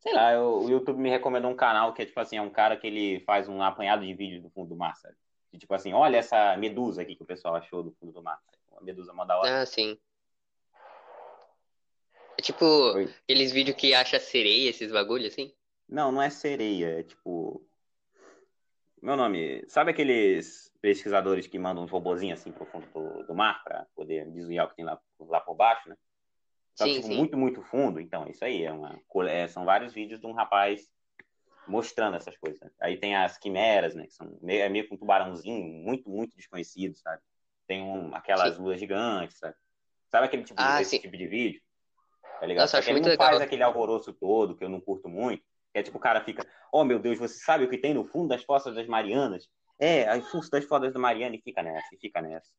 [0.00, 2.50] Sei lá, eu- o YouTube me recomendou um canal que é tipo assim, é um
[2.50, 5.16] cara que ele faz um apanhado de vídeos do fundo do mar, sabe?
[5.52, 8.38] E, tipo assim, olha essa medusa aqui que o pessoal achou do fundo do mar.
[8.44, 8.61] sabe?
[8.72, 9.62] Uma medusa mó da hora.
[9.62, 9.98] Ah, sim.
[12.38, 13.14] É tipo Oi.
[13.24, 15.54] aqueles vídeos que acha sereia, esses bagulho assim?
[15.88, 17.64] Não, não é sereia, é tipo.
[19.00, 23.62] Meu nome, sabe aqueles pesquisadores que mandam uns robozinhos assim pro fundo do, do mar
[23.64, 25.96] pra poder desviar o que tem lá, lá por baixo, né?
[26.74, 27.16] Só que, Sim, tipo, sim.
[27.16, 28.00] muito, muito fundo.
[28.00, 28.98] Então, isso aí é uma.
[29.28, 30.90] é, são vários vídeos de um rapaz
[31.66, 32.60] mostrando essas coisas.
[32.60, 32.70] né?
[32.80, 34.06] Aí tem as quimeras, né?
[34.06, 37.22] Que são meio, é meio que um tubarãozinho muito, muito desconhecido, sabe?
[37.66, 39.54] Tem um, aquelas luas gigantes, sabe?
[40.10, 40.98] Sabe aquele tipo, Ah, sim.
[40.98, 41.60] tipo de vídeo?
[42.38, 42.64] Tá ligado?
[42.64, 43.42] Nossa, Só que ele não faz legal.
[43.42, 45.42] aquele alvoroço todo, que eu não curto muito.
[45.74, 48.28] É tipo, o cara fica, oh meu Deus, você sabe o que tem no fundo
[48.28, 49.48] das fossas das Marianas?
[49.78, 52.50] É, aí fundo das fossas da Mariana e fica nessa, e fica nessa.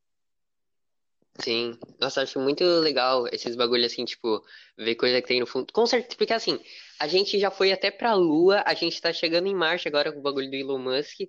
[1.39, 4.44] Sim, nossa, acho muito legal esses bagulho assim, tipo,
[4.78, 5.74] ver coisa que tem no fundo.
[5.74, 6.60] Com certeza, porque assim,
[7.00, 10.20] a gente já foi até pra Lua, a gente tá chegando em Marte agora com
[10.20, 11.22] o bagulho do Elon Musk.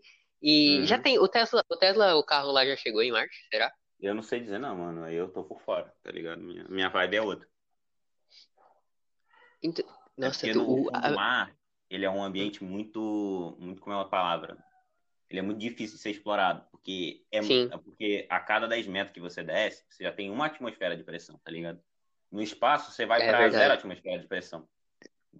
[0.46, 0.86] E Uhum.
[0.86, 3.72] já tem, o Tesla, o Tesla, o carro lá já chegou em Marte, será?
[3.98, 5.02] Eu não sei dizer não, mano.
[5.02, 6.42] Aí eu tô por fora, tá ligado?
[6.42, 7.48] Minha, minha vibe é outra.
[9.62, 11.56] Então, É Nossa, porque tu, no o, a- mar,
[11.88, 14.58] ele é um ambiente muito, muito, como é uma palavra?
[15.30, 18.86] Ele é muito difícil de ser explorado, porque é, sim, é porque a cada 10
[18.86, 21.82] metros que você desce, você já tem uma atmosfera de pressão, tá ligado?
[22.30, 24.68] No espaço, você vai é para zero atmosfera de pressão.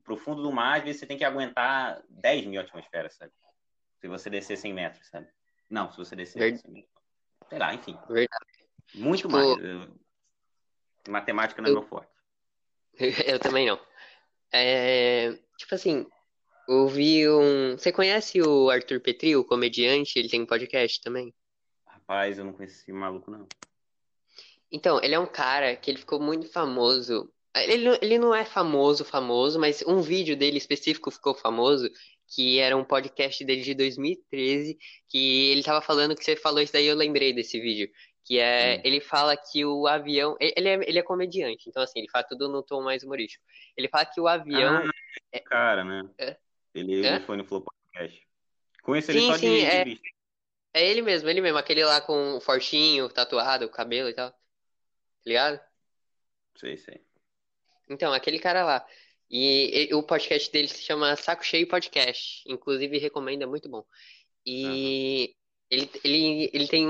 [0.02, 3.32] Pro fundo do mar, às vezes você tem que aguentar 10 mil atmosferas, sabe?
[4.04, 5.26] Se você descer 100 metros, sabe?
[5.70, 6.92] Não, se você descer Ver- 100 metros.
[7.48, 7.96] Sei lá, enfim.
[8.06, 8.44] Verdade.
[8.94, 9.58] Muito Tipo, mais.
[9.58, 9.98] Eu-
[11.08, 12.12] Matemática não é eu, meu forte.
[13.34, 13.80] eu também não.
[14.52, 16.06] É, tipo assim,
[16.68, 17.78] eu vi um.
[17.78, 20.18] Você conhece o Arthur Petri, o comediante?
[20.18, 21.34] Ele tem um podcast também.
[21.86, 23.48] Rapaz, eu não conheci esse maluco, não.
[24.70, 27.32] Então, ele é um cara que ele ficou muito famoso.
[27.56, 31.88] Ele, ele não é famoso, famoso, mas um vídeo dele específico ficou famoso,
[32.26, 36.72] que era um podcast dele de 2013, que ele tava falando que você falou isso
[36.72, 37.90] daí, eu lembrei desse vídeo.
[38.24, 38.80] Que é, Hum.
[38.84, 40.34] ele fala que o avião.
[40.40, 43.44] Ele é, ele é comediante, então assim, ele fala tudo no tom mais humorístico.
[43.76, 44.76] Ele fala que o avião.
[44.78, 44.90] Ah,
[45.30, 46.08] É, cara, né?
[46.18, 46.36] é,
[46.74, 47.20] Ele, é?
[47.20, 48.26] foi no Flow Podcast.
[48.82, 49.84] Conheço ele Sim, só sim, de, é,
[50.74, 54.30] é ele mesmo, ele mesmo, aquele lá com o fortinho, tatuado, o cabelo e tal,
[54.30, 54.36] tá
[55.26, 55.60] ligado?
[56.56, 57.00] Sei, sei.
[57.88, 58.86] Então, aquele cara lá.
[59.36, 62.44] E, e o podcast dele se chama Saco Cheio Podcast.
[62.46, 63.84] Inclusive, recomendo, é muito bom.
[64.46, 65.34] E
[65.68, 66.86] ele, ele, ele tem.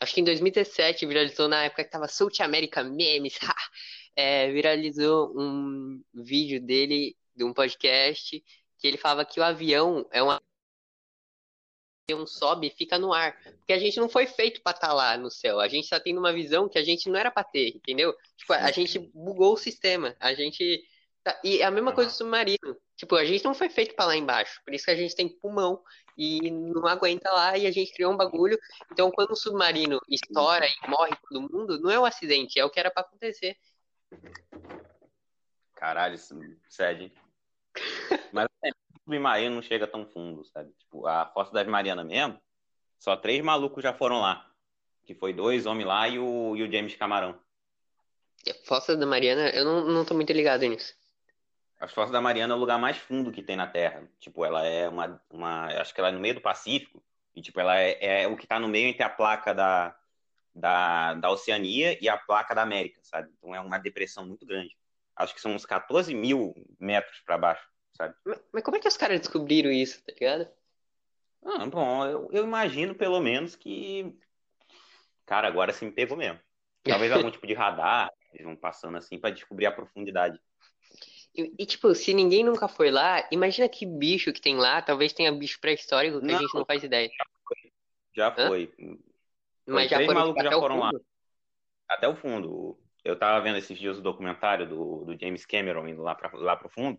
[0.00, 3.38] Acho que em 2017 viralizou na época que tava South America Memes.
[4.16, 8.40] É, viralizou um vídeo dele, de um podcast,
[8.78, 13.36] que ele falava que o avião é um avião sobe e fica no ar.
[13.42, 15.58] Porque a gente não foi feito pra estar lá no céu.
[15.58, 18.14] A gente tá tendo uma visão que a gente não era pra ter, entendeu?
[18.36, 20.14] Tipo, a gente bugou o sistema.
[20.20, 20.84] A gente.
[21.24, 22.76] Tá- E é a mesma coisa do submarino.
[22.96, 24.60] Tipo, a gente não foi feito pra lá embaixo.
[24.64, 25.82] Por isso que a gente tem pulmão
[26.16, 28.58] e não aguenta lá e a gente criou um bagulho.
[28.92, 32.70] Então, quando o submarino estoura e morre todo mundo, não é um acidente, é o
[32.70, 33.56] que era pra acontecer.
[35.74, 37.04] Caralho, isso sério.
[37.04, 37.12] hein?
[38.32, 40.72] Mas assim, o submarino não chega tão fundo, sabe?
[40.78, 42.40] Tipo, a Fossa das Marianas mesmo,
[42.98, 44.48] só três malucos já foram lá.
[45.04, 47.38] Que foi dois homens lá e o, e o James Camarão.
[48.48, 50.94] A Fossa da Mariana, eu não, não tô muito ligado nisso.
[51.84, 54.08] As Fossas da Mariana é o lugar mais fundo que tem na Terra.
[54.18, 55.66] Tipo, ela é uma, uma.
[55.66, 57.04] Acho que ela é no meio do Pacífico.
[57.36, 59.94] E, tipo, ela é, é o que tá no meio entre a placa da,
[60.54, 63.30] da, da Oceania e a placa da América, sabe?
[63.36, 64.74] Então é uma depressão muito grande.
[65.14, 68.14] Acho que são uns 14 mil metros para baixo, sabe?
[68.24, 70.48] Mas, mas como é que os caras descobriram isso, tá ligado?
[71.44, 74.16] Ah, bom, eu, eu imagino pelo menos que.
[75.26, 76.40] Cara, agora sim me pegou mesmo.
[76.82, 80.40] Talvez algum tipo de radar, eles vão passando assim para descobrir a profundidade.
[81.36, 84.80] E, e, tipo, se ninguém nunca foi lá, imagina que bicho que tem lá.
[84.80, 87.10] Talvez tenha bicho pré-histórico que a Não, gente não faz ideia.
[88.14, 88.46] já Hã?
[88.48, 88.72] foi.
[89.66, 90.90] Mas já foram malucos até já o foram lá.
[90.90, 91.04] fundo.
[91.88, 92.78] Até o fundo.
[93.04, 96.56] Eu tava vendo esses dias o documentário do, do James Cameron indo lá, pra, lá
[96.56, 96.98] pro fundo,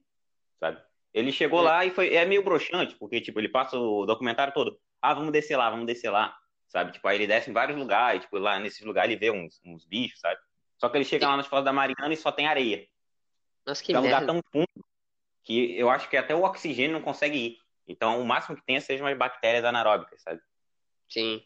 [0.60, 0.80] sabe?
[1.14, 1.64] Ele chegou Hum.
[1.64, 2.14] lá e foi.
[2.14, 4.78] É meio broxante, porque, tipo, ele passa o documentário todo.
[5.02, 6.38] Ah, vamos descer lá, vamos descer lá.
[6.68, 6.92] Sabe?
[6.92, 9.86] Tipo, aí ele desce em vários lugares, tipo, lá nesses lugares ele vê uns, uns
[9.86, 10.38] bichos, sabe?
[10.78, 12.86] Só que ele chega lá nas fotos da Mariana e só tem areia.
[13.66, 14.34] Nossa, que é um lugar merda.
[14.34, 14.86] tão fundo
[15.44, 17.58] que eu acho que até o oxigênio não consegue ir.
[17.88, 20.42] Então, o máximo que tem sejam as bactérias anaeróbicas, sabe?
[21.08, 21.44] Sim.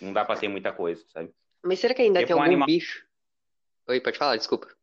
[0.00, 1.32] Não dá pra ter muita coisa, sabe?
[1.62, 3.06] Mas será que ainda Tipo tem um algum animal- bicho?
[3.86, 4.74] Oi, pode falar, desculpa.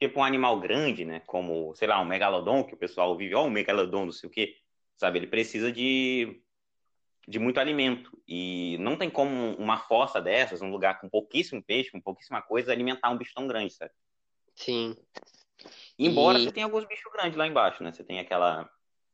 [0.00, 1.20] Tipo um animal grande, né?
[1.26, 4.32] Como, sei lá, um megalodon, que o pessoal vive, ó, um megalodon, não sei o
[4.32, 4.56] quê.
[4.96, 5.18] Sabe?
[5.18, 6.42] Ele precisa de,
[7.28, 8.10] de muito alimento.
[8.26, 12.72] E não tem como uma fossa dessas, um lugar com pouquíssimo peixe, com pouquíssima coisa,
[12.72, 13.92] alimentar um bicho tão grande, sabe?
[14.56, 14.96] Sim.
[16.06, 17.92] Embora E- você tenha alguns bichos grandes lá embaixo, né?
[17.92, 18.70] Você tem aquela,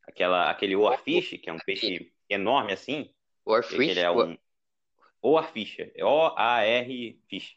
[0.06, 3.12] aquela, aquele oarfish, que é um peixe enorme assim, que
[3.50, 3.90] Warfish?
[3.90, 4.36] ele é um
[5.22, 7.56] oarfish, O-A-R fish,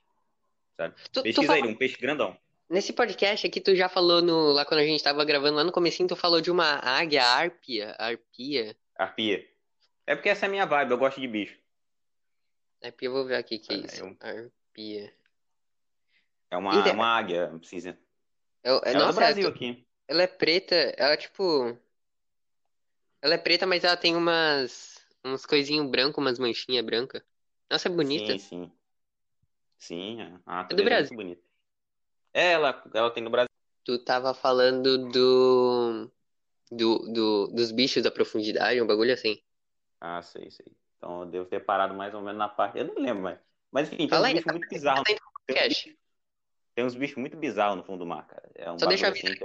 [0.75, 0.95] sabe?
[0.95, 2.35] Tu, tu Pesquisa fala- ele, um peixe grandão.
[2.67, 5.71] Nesse podcast aqui, tu já falou no, lá quando a gente tava gravando, lá no
[5.71, 8.75] comecinho, tu falou de uma águia, árpia, arpia.
[8.95, 9.47] Arpia.
[10.05, 11.57] É porque essa é a minha vibe, eu gosto de bicho.
[12.83, 14.03] Arpia, eu vou ver aqui que é É, isso.
[14.05, 15.13] eu- Arpia.
[16.51, 17.59] É uma, Ide- uma águia, não
[18.63, 19.85] Ela é do nossa, Brasil ela, aqui.
[20.07, 21.77] ela é preta, ela tipo.
[23.21, 24.97] Ela é preta, mas ela tem umas.
[25.25, 27.21] uns coisinhos brancos, umas manchinhas brancas.
[27.69, 28.33] Nossa, é bonita.
[28.33, 28.71] Sim, sim.
[29.77, 31.09] Sim, a- É do é Brasil.
[31.09, 31.41] muito bonita.
[32.33, 33.49] É, ela, ela tem no Brasil.
[33.83, 36.09] Tu tava falando do.
[36.71, 39.41] Do, do, dos bichos da profundidade, um bagulho assim.
[39.99, 40.65] Ah, sei, sei.
[40.97, 42.77] Então eu devo ter parado mais ou menos na parte.
[42.79, 43.39] Eu não lembro, mas.
[43.71, 45.07] Mas enfim, tem Fala uns aí, bichos tá- muito bizarros.
[45.07, 45.13] tá
[45.47, 45.98] Tem.
[46.79, 48.49] Tem uns bichos muito bizarros no fundo do mar, cara.
[48.55, 49.41] É um Só deixa eu avisar assim.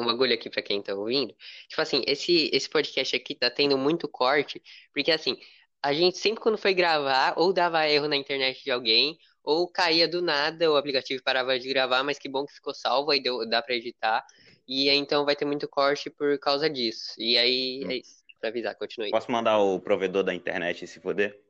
[0.00, 1.32] um ba- bagulho aqui pra quem tá ouvindo.
[1.68, 4.60] Tipo assim, esse, esse podcast aqui tá tendo muito corte,
[4.92, 5.36] porque assim,
[5.80, 10.08] a gente sempre quando foi gravar, ou dava erro na internet de alguém, ou caía
[10.08, 13.48] do nada, o aplicativo parava de gravar, mas que bom que ficou salvo, aí deu,
[13.48, 14.26] dá pra editar.
[14.66, 17.14] E aí, então vai ter muito corte por causa disso.
[17.16, 18.24] E aí, é isso.
[18.40, 19.12] Pra avisar, continue.
[19.12, 21.40] Posso mandar o provedor da internet se fuder?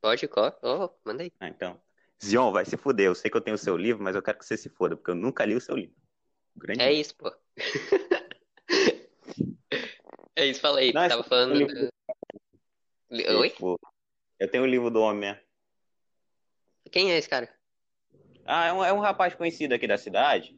[0.00, 1.30] Pode, co- oh, manda aí.
[1.38, 1.80] Ah, então.
[2.22, 3.06] Zion, vai se fuder.
[3.06, 4.96] Eu sei que eu tenho o seu livro, mas eu quero que você se foda,
[4.96, 5.96] porque eu nunca li o seu livro.
[6.56, 7.32] Grande É isso, pô.
[10.38, 10.92] É isso, fala aí.
[10.92, 11.90] Não, Tava é o falando livro do...
[13.10, 13.52] Oi?
[14.38, 15.42] Eu tenho o livro do homem mesmo.
[16.92, 17.52] Quem é esse cara?
[18.46, 20.56] Ah, é um, é um rapaz conhecido aqui da cidade,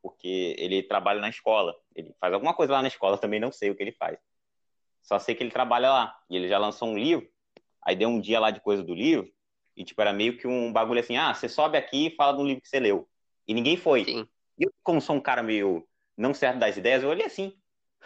[0.00, 1.74] porque ele trabalha na escola.
[1.92, 4.16] Ele faz alguma coisa lá na escola, também não sei o que ele faz.
[5.02, 6.16] Só sei que ele trabalha lá.
[6.30, 7.28] E ele já lançou um livro,
[7.82, 9.28] aí deu um dia lá de coisa do livro,
[9.76, 12.42] e tipo, era meio que um bagulho assim, ah, você sobe aqui e fala de
[12.42, 13.08] um livro que você leu.
[13.46, 14.04] E ninguém foi.
[14.04, 14.28] Sim.
[14.58, 15.86] E eu, como sou um cara meio
[16.16, 17.54] não certo das ideias, eu olhei assim,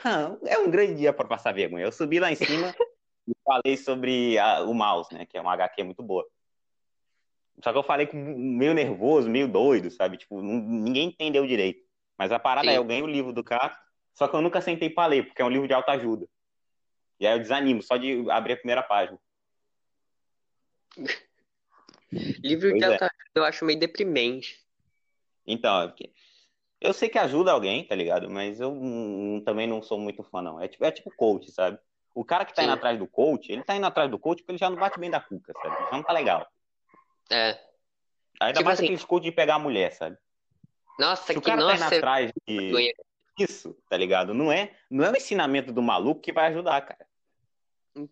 [0.05, 1.85] "Ah, é um grande dia para passar vergonha.
[1.85, 2.75] Eu subi lá em cima
[3.29, 6.27] e falei sobre a- o Mouse, né, que é uma HQ muito boa.
[7.63, 10.17] Só que eu falei com meio nervoso, meio doido, sabe?
[10.17, 11.85] Tipo, não- ninguém entendeu direito.
[12.19, 12.75] Mas a parada Sim.
[12.75, 13.79] é, eu ganhei o livro do cara,
[14.15, 16.27] só que eu nunca sentei pra ler, porque é um livro de autoajuda.
[17.21, 19.19] E aí eu desanimo só de abrir a primeira página.
[22.13, 22.93] Livro de Pois é.
[22.95, 24.59] autoajuda eu acho meio deprimente.
[25.47, 26.13] Então, é porque
[26.81, 28.29] eu sei que ajuda alguém, tá ligado?
[28.31, 28.73] Mas eu
[29.45, 30.61] também não sou muito fã, não.
[30.61, 31.79] É tipo, é tipo coach, sabe?
[32.15, 32.77] O cara que tá indo Sim.
[32.79, 35.11] atrás do coach, ele tá indo atrás do coach porque ele já não bate bem
[35.11, 35.77] da cuca, sabe?
[35.85, 36.47] Já não tá legal.
[37.31, 37.59] É.
[38.41, 40.17] Ainda Tipo mais assim- aqueles coach de pegar a mulher, sabe?
[40.99, 42.95] Nossa, Se o que cara tá indo nossa, atrás de
[43.39, 44.35] isso, tá ligado?
[44.35, 47.07] Não é, não é o ensinamento do maluco que vai ajudar, cara.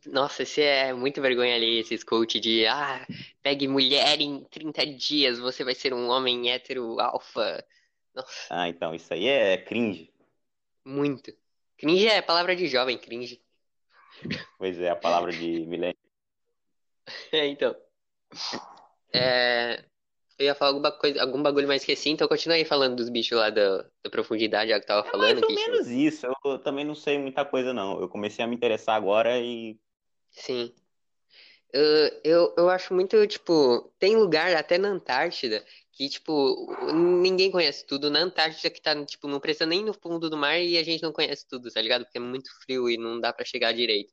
[0.07, 3.07] Nossa, esse é muito vergonha ali, esses coach de ah,
[3.43, 7.65] pegue mulher em 30 dias, você vai ser um homem hétero alfa.
[8.15, 10.13] Nossa, Ah, então, isso aí é cringe.
[10.85, 11.33] muito.
[11.77, 13.41] Cringe é palavra de jovem, cringe.
[14.59, 15.97] Pois é, a palavra de milênio.
[17.31, 17.75] É, então.
[19.13, 19.85] É,
[20.39, 23.37] eu ia falar alguma coisa, algum bagulho mais esqueci, então continua aí falando dos bichos
[23.39, 25.41] lá da, da profundidade, já que tava É falando.
[25.41, 26.27] mais ou menos isso.
[26.45, 28.01] Eu também não sei muita coisa, não.
[28.01, 29.79] Eu comecei a me interessar agora e.
[30.31, 30.73] Sim.
[31.73, 36.33] Eu, eu, eu acho muito, tipo, tem lugar até na Antártida que, tipo,
[37.23, 38.11] ninguém conhece tudo.
[38.11, 41.03] Na Antártida que tá, tipo, não precisa nem no fundo do mar e a gente
[41.03, 42.05] não conhece tudo, tá ligado?
[42.05, 44.13] Porque é muito frio e não dá pra chegar direito.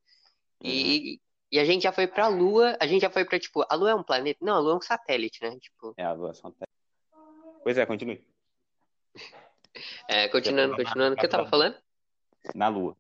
[0.63, 1.19] E,
[1.55, 3.91] e a gente já foi pra Lua, a gente já foi pra, tipo, a Lua
[3.91, 4.37] é um planeta?
[4.43, 5.57] Não, a Lua é um satélite, né?
[5.57, 6.53] Tipo, É a doação.
[7.63, 8.21] Pois é, continue.
[10.09, 11.77] é, continuando, continuando, o que eu tava falando?
[12.53, 12.97] Na Lua.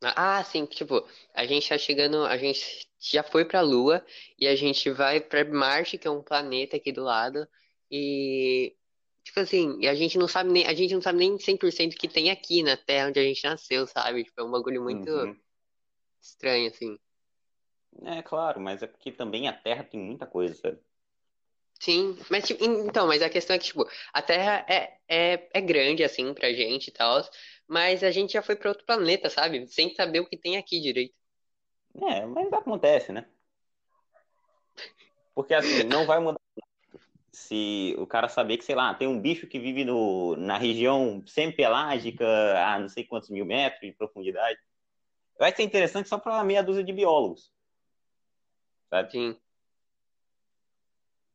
[0.00, 4.02] Ah, sim, tipo, a gente tá chegando, a gente já foi pra Lua
[4.38, 7.46] e a gente vai pra Marte, que é um planeta aqui do lado,
[7.90, 8.74] e
[9.22, 11.96] tipo assim, e a gente não sabe nem, a gente não sabe nem 100% o
[11.98, 14.24] que tem aqui na Terra onde a gente nasceu, sabe?
[14.24, 15.38] Tipo, é um bagulho muito Uhum.
[16.18, 16.98] estranho assim.
[18.04, 20.78] É claro, mas é porque também a Terra tem muita coisa, sabe?
[21.80, 25.48] Sim, mas tipo, en- então, mas a questão é que, tipo, a Terra é, é,
[25.52, 27.20] é grande assim pra gente e tal,
[27.66, 29.66] mas a gente já foi pra outro planeta, sabe?
[29.68, 31.14] Sem saber o que tem aqui direito.
[32.02, 33.26] É, mas acontece, né?
[35.34, 36.38] Porque assim, não vai mudar
[37.32, 41.22] se o cara saber que, sei lá, tem um bicho que vive no, na região
[41.26, 42.24] semi-pelágica
[42.66, 44.58] a não sei quantos mil metros de profundidade.
[45.38, 47.51] Vai ser interessante só para meia dúzia de biólogos.
[49.10, 49.36] Sim.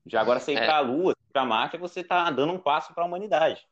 [0.06, 0.66] Já agora você ir É.
[0.66, 3.66] para a Lua, para Marte, você tá dando um passo para a humanidade.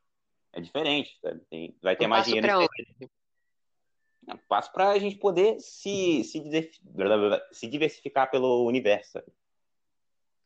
[0.51, 1.17] É diferente?
[1.49, 2.47] Tem- vai ter Um mais dinheiro.
[2.57, 2.69] onde?
[4.27, 6.71] É um passo para a gente poder se, se,
[7.51, 9.11] se diversificar pelo universo.
[9.13, 9.27] sabe?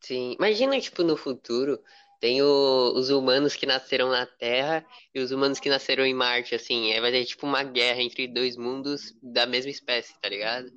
[0.02, 1.82] Sim, imagina, tipo, no futuro,
[2.19, 6.56] tem o- os humanos que nasceram na Terra e os humanos que nasceram em Marte,
[6.56, 10.71] assim, aí vai ter, tipo, uma guerra entre dois mundos da mesma espécie, tá ligado?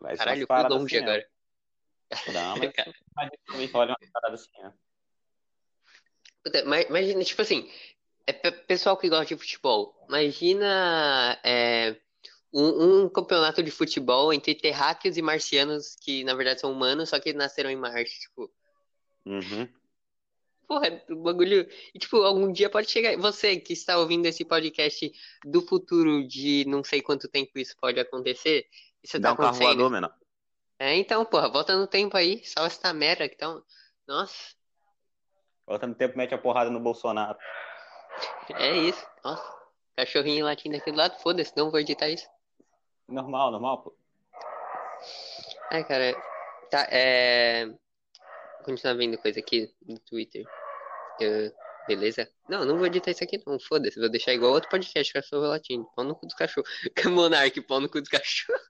[0.00, 1.12] Vai Caralho, fui longe assim, né?
[1.12, 1.28] agora.
[2.32, 4.72] Não, mas olha uma parada assim, né?
[6.88, 7.70] Imagina, tipo assim,
[8.26, 11.96] é pe- pessoal que gosta de futebol, imagina é,
[12.52, 17.18] um, um campeonato de futebol entre terráqueos e marcianos que, na verdade, são humanos, só
[17.18, 18.50] que nasceram em Marte, tipo...
[19.24, 19.68] Uhum.
[20.66, 21.68] Porra, o bagulho.
[21.94, 23.16] E, tipo, algum dia pode chegar.
[23.18, 25.12] Você que está ouvindo esse podcast
[25.44, 28.66] do futuro de não sei quanto tempo isso pode acontecer.
[29.02, 30.12] Isso Dá tá um carro voador, menor.
[30.78, 32.44] É, então, porra, volta no tempo aí.
[32.44, 33.62] Só essa merda que tão.
[34.06, 34.54] Nossa,
[35.66, 37.36] Volta no tempo, mete a porrada no Bolsonaro.
[38.54, 39.04] é isso.
[39.24, 39.56] Nossa.
[39.96, 42.28] Cachorrinho latindo aqui do lado, foda-se, não vou editar isso.
[43.08, 43.96] Normal, normal, pô.
[45.70, 46.14] Ai, cara.
[46.70, 47.66] Tá, é.
[47.66, 50.44] Vou continuar vendo coisa aqui no Twitter.
[51.20, 51.52] Eu-
[51.88, 52.28] Beleza?
[52.48, 53.98] Não, não vou editar isso aqui não, foda-se.
[53.98, 55.88] Vou deixar igual outro podcast, cachorro latindo.
[55.94, 56.68] Pau no cu dos cachorros.
[57.06, 58.60] Monark, pau no cu dos cachorros.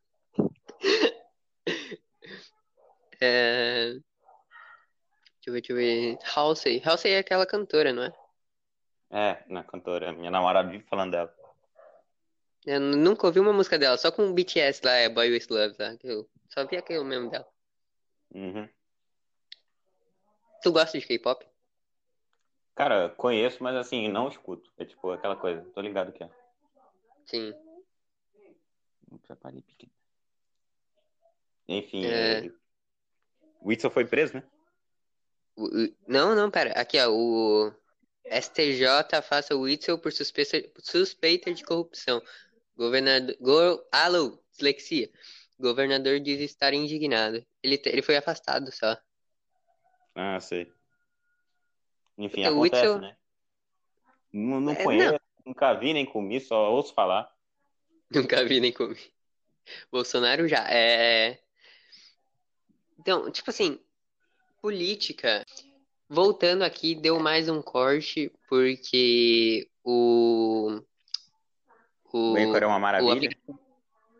[3.20, 3.92] É...
[5.46, 6.18] Deixa eu ver, deixa eu ver.
[6.34, 6.82] Halsey.
[6.84, 8.12] Halsey é aquela cantora, não é?
[9.10, 10.12] É, na cantora.
[10.12, 11.34] Minha namorada vive falando dela.
[12.66, 15.76] Eu nunca ouvi uma música dela, só com o BTS lá, é Boy With Love,
[15.76, 15.96] tá?
[16.02, 17.46] Eu só vi aquele mesmo dela.
[18.34, 18.68] Uhum.
[20.62, 21.46] Tu gosta de K-pop?
[22.74, 24.68] Cara, conheço, mas assim, não escuto.
[24.76, 26.30] É tipo aquela coisa, tô ligado que é.
[27.24, 27.54] Sim.
[31.68, 32.50] Enfim, É.
[33.60, 34.42] o Whitson foi preso, né?
[36.06, 36.72] Não, não, pera.
[36.72, 37.72] Aqui, ó, o
[38.24, 42.20] STJ afasta o Witzel por suspeita, suspeita de corrupção.
[42.76, 43.36] Governador.
[43.40, 43.82] Go...
[43.90, 45.10] Alô, dislexia.
[45.58, 47.44] Governador diz estar indignado.
[47.62, 48.98] Ele, ele foi afastado só.
[50.14, 50.70] Ah, sei.
[52.18, 53.16] Enfim, O acontece, Whitson- né?
[54.32, 57.34] Não, não É, conheço, nunca vi nem comi, só ouço falar.
[58.10, 58.98] Nunca vi nem comi.
[59.90, 60.64] Bolsonaro já.
[60.70, 61.40] É.
[63.06, 63.78] Então, tipo assim,
[64.60, 65.46] política.
[66.08, 70.80] Voltando aqui, deu mais um corte porque o.
[72.12, 73.30] O, O Anchor é uma maravilha.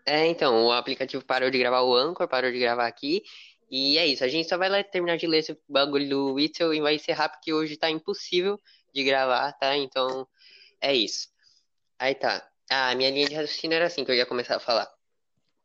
[0.06, 3.24] É, então, o aplicativo parou de gravar o Anchor, parou de gravar aqui.
[3.68, 6.72] E é isso, a gente só vai lá terminar de ler esse bagulho do Witzel
[6.72, 8.56] e vai encerrar porque hoje tá impossível
[8.94, 9.76] de gravar, tá?
[9.76, 10.28] Então,
[10.80, 11.28] é isso.
[11.98, 12.48] Aí tá.
[12.70, 14.88] Ah, minha linha de raciocínio era assim que eu ia começar a falar.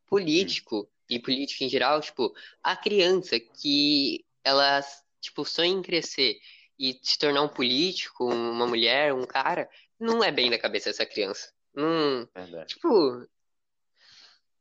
[0.08, 2.34] Político e político em geral, tipo,
[2.64, 4.82] a criança que ela,
[5.20, 6.40] tipo, sonha em crescer
[6.80, 11.06] e se tornar um político, uma mulher, um cara, não é bem da cabeça essa
[11.06, 11.52] criança.
[11.74, 12.74] Não, Verdade.
[12.74, 13.28] Tipo,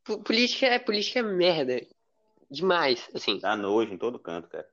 [0.04, 1.80] po- política é política é merda.
[2.50, 3.38] Demais, assim.
[3.38, 4.68] Dá nojo em todo canto, cara.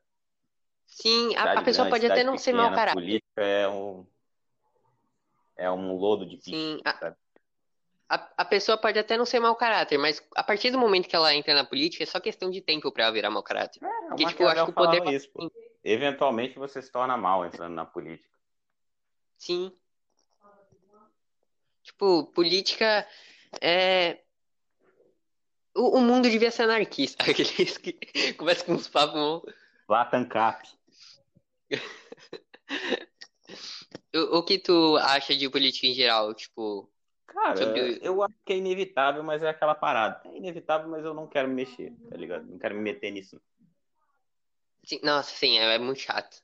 [0.88, 3.02] Sim, a, a pessoa grande, pode até não ser mau pequena, caráter.
[3.02, 4.06] Política é um.
[5.56, 7.18] É um lodo de piche, Sim, a, sabe?
[8.10, 11.16] A, a pessoa pode até não ser mau caráter, mas a partir do momento que
[11.16, 13.84] ela entra na política, é só questão de tempo pra ela virar mau caráter.
[13.84, 15.04] É, Porque, tipo, eu acho que o poder.
[15.14, 15.52] isso, pô.
[15.84, 18.30] Eventualmente você se torna mal entrando na política.
[19.38, 19.72] Sim.
[21.84, 23.08] Tipo, política
[23.62, 24.20] é.
[25.76, 27.24] O, o mundo devia ser anarquista.
[27.30, 27.94] Aqueles que
[28.38, 29.16] começam com uns papos.
[29.16, 29.42] mó-
[29.90, 30.68] Latam Cap.
[34.14, 36.34] O, o que tu acha de política em geral?
[36.34, 36.90] Tipo,
[37.28, 40.22] Cara, Sobre- eu acho que é inevitável, mas é aquela parada.
[40.26, 42.46] É inevitável, mas eu não quero me mexer, tá ligado?
[42.46, 43.40] Não quero me meter nisso.
[44.84, 46.42] sim, nossa, sim, é, é muito chato.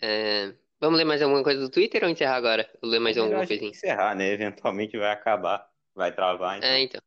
[0.00, 2.68] É, vamos ler mais alguma coisa do Twitter ou encerrar agora?
[2.82, 3.70] Eu ler mais alguma coisinha.
[3.70, 4.32] encerrar, né?
[4.32, 6.58] Eventualmente vai acabar, vai travar.
[6.58, 6.68] Então.
[6.68, 7.00] É, então.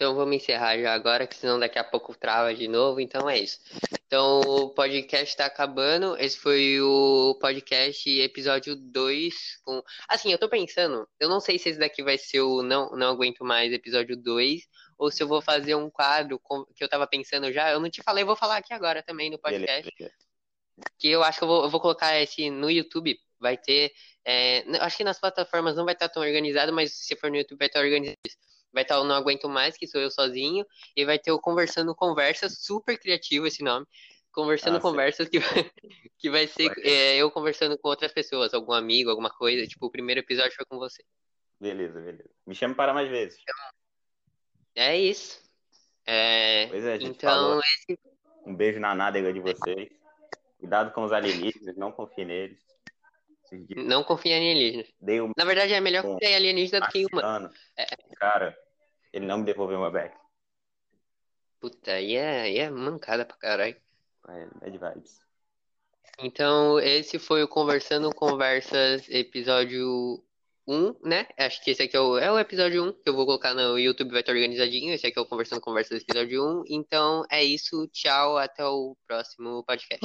[0.00, 3.02] Então vamos encerrar já agora, que senão daqui a pouco trava de novo.
[3.02, 3.60] Então é isso.
[4.06, 6.16] Então o podcast tá acabando.
[6.16, 9.82] Esse foi o podcast episódio 2 com...
[10.08, 13.10] Assim, eu tô pensando, eu não sei se esse daqui vai ser o Não, não
[13.10, 14.62] Aguento Mais episódio 2
[14.96, 17.70] ou se eu vou fazer um quadro com- que eu tava pensando já.
[17.70, 19.92] Eu não te falei, vou falar aqui agora também no podcast.
[19.98, 20.14] Beleza.
[20.98, 23.20] Que eu acho que eu vou, eu vou colocar esse no YouTube.
[23.38, 23.92] Vai ter.
[24.24, 27.58] é, acho que nas plataformas não vai estar tão organizado, mas se for no YouTube
[27.58, 28.16] vai estar organizado.
[28.72, 30.64] Vai estar o Não Aguento Mais, que sou eu sozinho.
[30.96, 33.86] E vai ter o Conversando Conversas, super criativo esse nome.
[34.32, 34.80] Conversando Ah.
[34.80, 35.70] Conversas, que vai,
[36.18, 39.66] que vai ser é, eu conversando com outras pessoas, algum amigo, alguma coisa.
[39.66, 41.02] Tipo, o primeiro episódio foi com você.
[41.60, 42.30] Beleza, beleza.
[42.46, 43.42] Me chame para mais vezes.
[44.74, 45.42] É isso.
[46.06, 47.60] É, Pois é, gente então, falou.
[48.46, 49.90] Um beijo na nádega de vocês.
[50.58, 52.69] Cuidado com os alienígenas, não confie neles.
[53.76, 54.84] Não confia em alienígena.
[55.00, 57.50] dei um Na verdade, é melhor confiar em alienígena do que em humano.
[57.76, 58.14] marciano.
[58.16, 58.56] Cara,
[59.12, 60.16] ele não me devolveu uma back.
[61.60, 63.76] Puta, aí é, aí é mancada pra caralho.
[64.28, 65.20] É, Bad vibes.
[66.18, 70.22] Então, esse foi o Conversando Conversas episódio
[70.66, 71.26] 1, né?
[71.38, 73.78] Acho que esse aqui é o, é o episódio 1 que eu vou colocar no
[73.78, 74.92] YouTube, vai estar organizadinho.
[74.92, 76.64] Esse aqui é o Conversando Conversas episódio 1.
[76.68, 77.88] Então, é isso.
[77.88, 80.00] Tchau, até o próximo podcast.